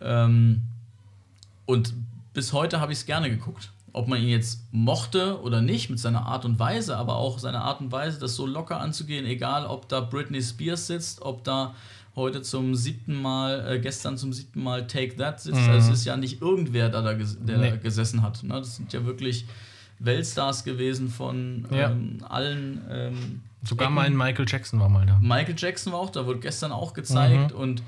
[0.00, 0.62] Ähm,
[1.66, 1.94] und
[2.34, 3.70] bis heute habe ich es gerne geguckt.
[3.94, 7.62] Ob man ihn jetzt mochte oder nicht, mit seiner Art und Weise, aber auch seine
[7.62, 11.74] Art und Weise, das so locker anzugehen, egal ob da Britney Spears sitzt, ob da
[12.14, 15.60] heute zum siebten Mal, äh, gestern zum siebten Mal Take That sitzt.
[15.68, 17.62] Also es ist ja nicht irgendwer, da, da ges der Mhm.
[17.62, 17.70] Nee.
[17.70, 18.42] da gesessen hat.
[18.42, 18.54] Ne?
[18.54, 19.46] Das sind ja wirklich
[20.00, 21.90] Weltstars gewesen von Ja.
[21.90, 22.80] ähm, allen.
[22.90, 23.94] Ähm, Sogar Ecken.
[23.96, 25.18] mein Michael Jackson war mal da.
[25.20, 27.58] Michael Jackson war auch da, wurde gestern auch gezeigt Mhm.
[27.60, 27.82] und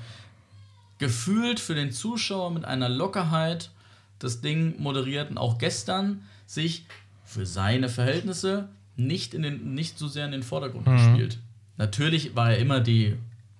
[0.99, 3.71] gefühlt für den Zuschauer mit einer Lockerheit
[4.19, 6.85] das Ding moderiert und auch gestern sich
[7.25, 11.39] für seine Verhältnisse nicht, in den, nicht so sehr in den Vordergrund gespielt.
[11.77, 13.15] Natürlich war er immer die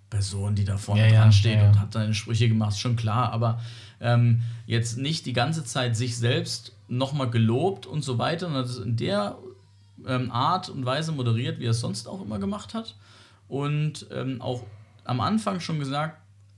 [0.09, 1.69] Person, die da vorne ja, dran steht ja, ja.
[1.69, 3.59] und hat seine Sprüche gemacht, schon klar, aber
[4.01, 8.77] ähm, jetzt nicht die ganze Zeit sich selbst nochmal gelobt und so weiter, sondern das
[8.77, 9.37] in der
[10.05, 12.95] ähm, Art und Weise moderiert, wie er es sonst auch immer gemacht hat.
[13.47, 14.63] Und ähm, auch
[15.03, 16.17] am Anfang schon gesagt,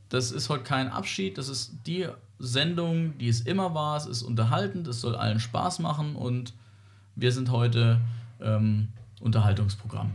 [0.09, 2.07] das ist heute kein Abschied, das ist die
[2.39, 6.53] Sendung, die es immer war, es ist unterhaltend, es soll allen Spaß machen und
[7.15, 7.99] wir sind heute
[8.41, 8.89] ähm,
[9.21, 10.11] Unterhaltungsprogramm.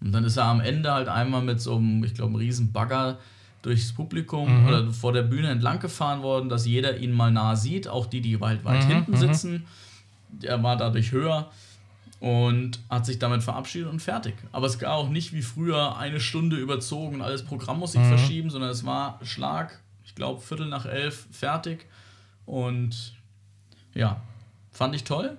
[0.00, 2.72] Und dann ist er am Ende halt einmal mit so einem, ich glaube, einem riesen
[2.72, 3.18] Bagger
[3.66, 7.88] durchs Publikum oder vor der Bühne entlang gefahren worden, dass jeder ihn mal nah sieht,
[7.88, 9.66] auch die, die weit, weit hinten sitzen.
[10.40, 11.50] Er war dadurch höher
[12.20, 14.34] und hat sich damit verabschiedet und fertig.
[14.52, 18.50] Aber es war auch nicht wie früher eine Stunde überzogen, alles Programm muss sich verschieben,
[18.50, 21.86] sondern es war Schlag, ich glaube, Viertel nach elf fertig.
[22.46, 23.14] Und
[23.94, 24.20] ja,
[24.70, 25.36] fand ich toll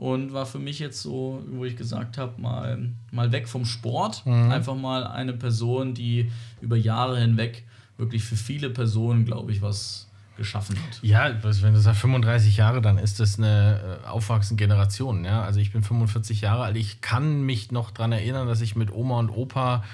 [0.00, 4.22] und war für mich jetzt so, wo ich gesagt habe, mal, mal weg vom Sport.
[4.26, 6.30] Einfach mal eine Person, die
[6.62, 7.64] über Jahre hinweg
[7.98, 10.06] wirklich für viele Personen, glaube ich, was
[10.38, 11.00] geschaffen hat.
[11.02, 15.22] Ja, wenn du sagst 35 Jahre, dann ist das eine äh, aufwachsende Generation.
[15.26, 15.42] Ja?
[15.42, 16.78] Also ich bin 45 Jahre alt.
[16.78, 19.84] Ich kann mich noch daran erinnern, dass ich mit Oma und Opa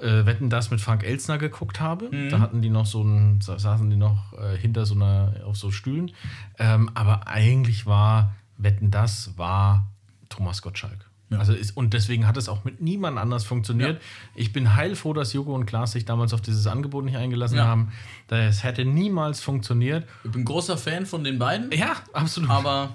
[0.00, 2.08] äh, Wetten das mit Frank Elstner geguckt habe.
[2.30, 5.56] Da hatten die noch so ein, sa- saßen die noch äh, hinter so einer, auf
[5.56, 6.12] so Stühlen.
[6.60, 9.86] Ähm, aber eigentlich war Wetten das war
[10.28, 11.08] Thomas Gottschalk.
[11.30, 14.00] Also ist, und deswegen hat es auch mit niemand anders funktioniert.
[14.36, 17.66] Ich bin heilfroh, dass Joko und Klaas sich damals auf dieses Angebot nicht eingelassen Ja.
[17.66, 17.90] haben.
[18.28, 20.06] Es hätte niemals funktioniert.
[20.22, 22.48] Ich bin großer Fan von den beiden, Ja, absolut.
[22.48, 22.90] aber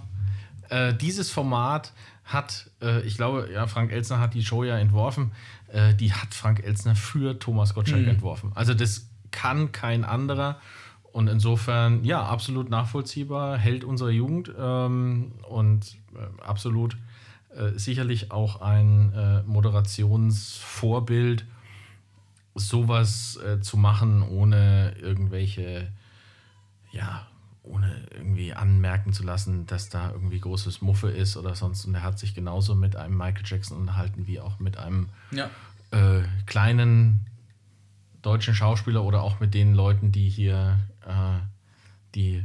[0.70, 1.92] äh, dieses Format
[2.24, 5.34] hat, äh, ich glaube, ja, Frank Elsner hat die Show ja entworfen.
[5.68, 8.54] Äh, die hat Frank Elsner für Thomas Gottschalk entworfen.
[8.56, 10.62] Also das kann kein anderer.
[11.12, 16.96] Und insofern, ja, absolut nachvollziehbar, Held unserer Jugend ähm, und äh, absolut
[17.56, 21.46] äh, sicherlich auch ein äh, Moderationsvorbild,
[22.56, 25.92] sowas äh, zu machen, ohne irgendwelche
[26.92, 27.28] ja,
[27.64, 31.86] ohne irgendwie anmerken zu lassen, dass da irgendwie großes Muffe ist oder sonst.
[31.86, 35.50] Und er hat sich genauso mit einem Michael Jackson unterhalten wie auch mit einem ja,
[35.92, 37.26] äh, kleinen
[38.22, 41.40] deutschen Schauspieler oder auch mit den Leuten, die hier äh,
[42.16, 42.44] die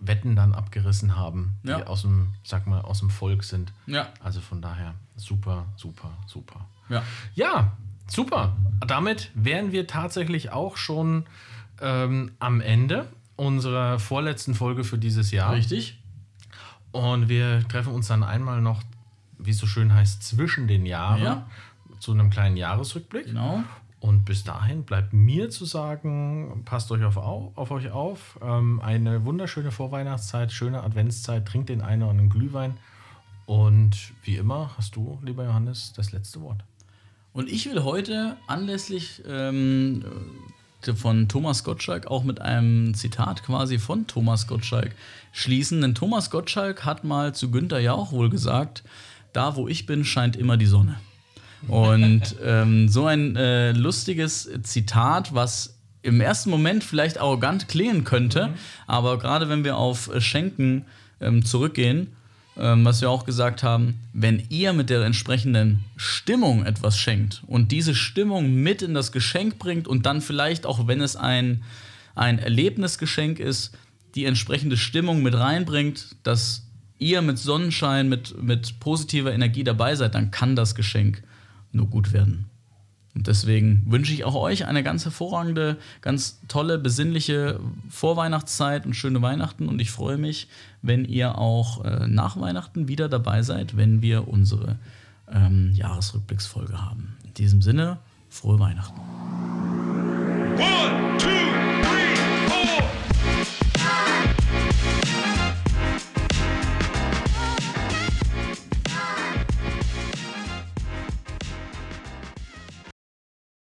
[0.00, 1.86] Wetten dann abgerissen haben, die Ja.
[1.86, 3.72] aus dem, sag mal, aus dem Volk sind.
[3.86, 6.66] ja, Also von daher super, super, super.
[6.88, 7.02] ja.
[7.34, 7.76] Ja,
[8.08, 8.56] super.
[8.86, 11.24] Damit wären wir tatsächlich auch schon
[11.80, 15.52] ähm, am Ende unserer vorletzten Folge für dieses Jahr.
[15.52, 16.00] Richtig.
[16.92, 18.82] Und wir treffen uns dann einmal noch,
[19.38, 21.46] wie es so schön heißt, zwischen den Jahren Ja.
[21.98, 23.26] zu einem kleinen Jahresrückblick.
[23.26, 23.64] Genau.
[24.04, 28.38] Und bis dahin bleibt mir zu sagen, passt euch auf, au- auf euch auf.
[28.42, 32.76] Ähm, eine wunderschöne Vorweihnachtszeit, schöne Adventszeit, trinkt den einen oder anderen Glühwein.
[33.46, 36.62] Und wie immer hast du, lieber Johannes, das letzte Wort.
[37.32, 40.04] Und ich will heute anlässlich ähm,
[40.86, 44.94] äh, von Thomas Gottschalk auch mit einem Zitat quasi von Thomas Gottschalk
[45.32, 45.80] schließen.
[45.80, 48.84] Denn Thomas Gottschalk hat mal zu Günther Jauch wohl gesagt,
[49.32, 50.96] da wo ich bin, scheint immer die Sonne.
[51.68, 58.50] Und ähm, so ein äh, lustiges Zitat, was im ersten Moment vielleicht arrogant klingen könnte,
[58.86, 60.84] aber gerade wenn wir auf äh, Schenken
[61.20, 62.08] ähm, zurückgehen,
[62.56, 67.72] ähm, was wir auch gesagt haben, wenn ihr mit der entsprechenden Stimmung etwas schenkt und
[67.72, 71.64] diese Stimmung mit in das Geschenk bringt und dann vielleicht auch, wenn es ein,
[72.14, 73.76] ein Erlebnisgeschenk ist,
[74.14, 76.66] die entsprechende Stimmung mit reinbringt, dass
[76.98, 81.22] ihr mit Sonnenschein, mit, mit positiver Energie dabei seid, dann kann das Geschenk
[81.74, 82.46] nur gut werden.
[83.14, 89.22] Und deswegen wünsche ich auch euch eine ganz hervorragende, ganz tolle, besinnliche Vorweihnachtszeit und schöne
[89.22, 89.68] Weihnachten.
[89.68, 90.48] Und ich freue mich,
[90.82, 94.78] wenn ihr auch äh, nach Weihnachten wieder dabei seid, wenn wir unsere
[95.32, 97.16] ähm, Jahresrückblicksfolge haben.
[97.24, 97.98] In diesem Sinne,
[98.30, 98.98] frohe Weihnachten.
[100.58, 101.73] One, two,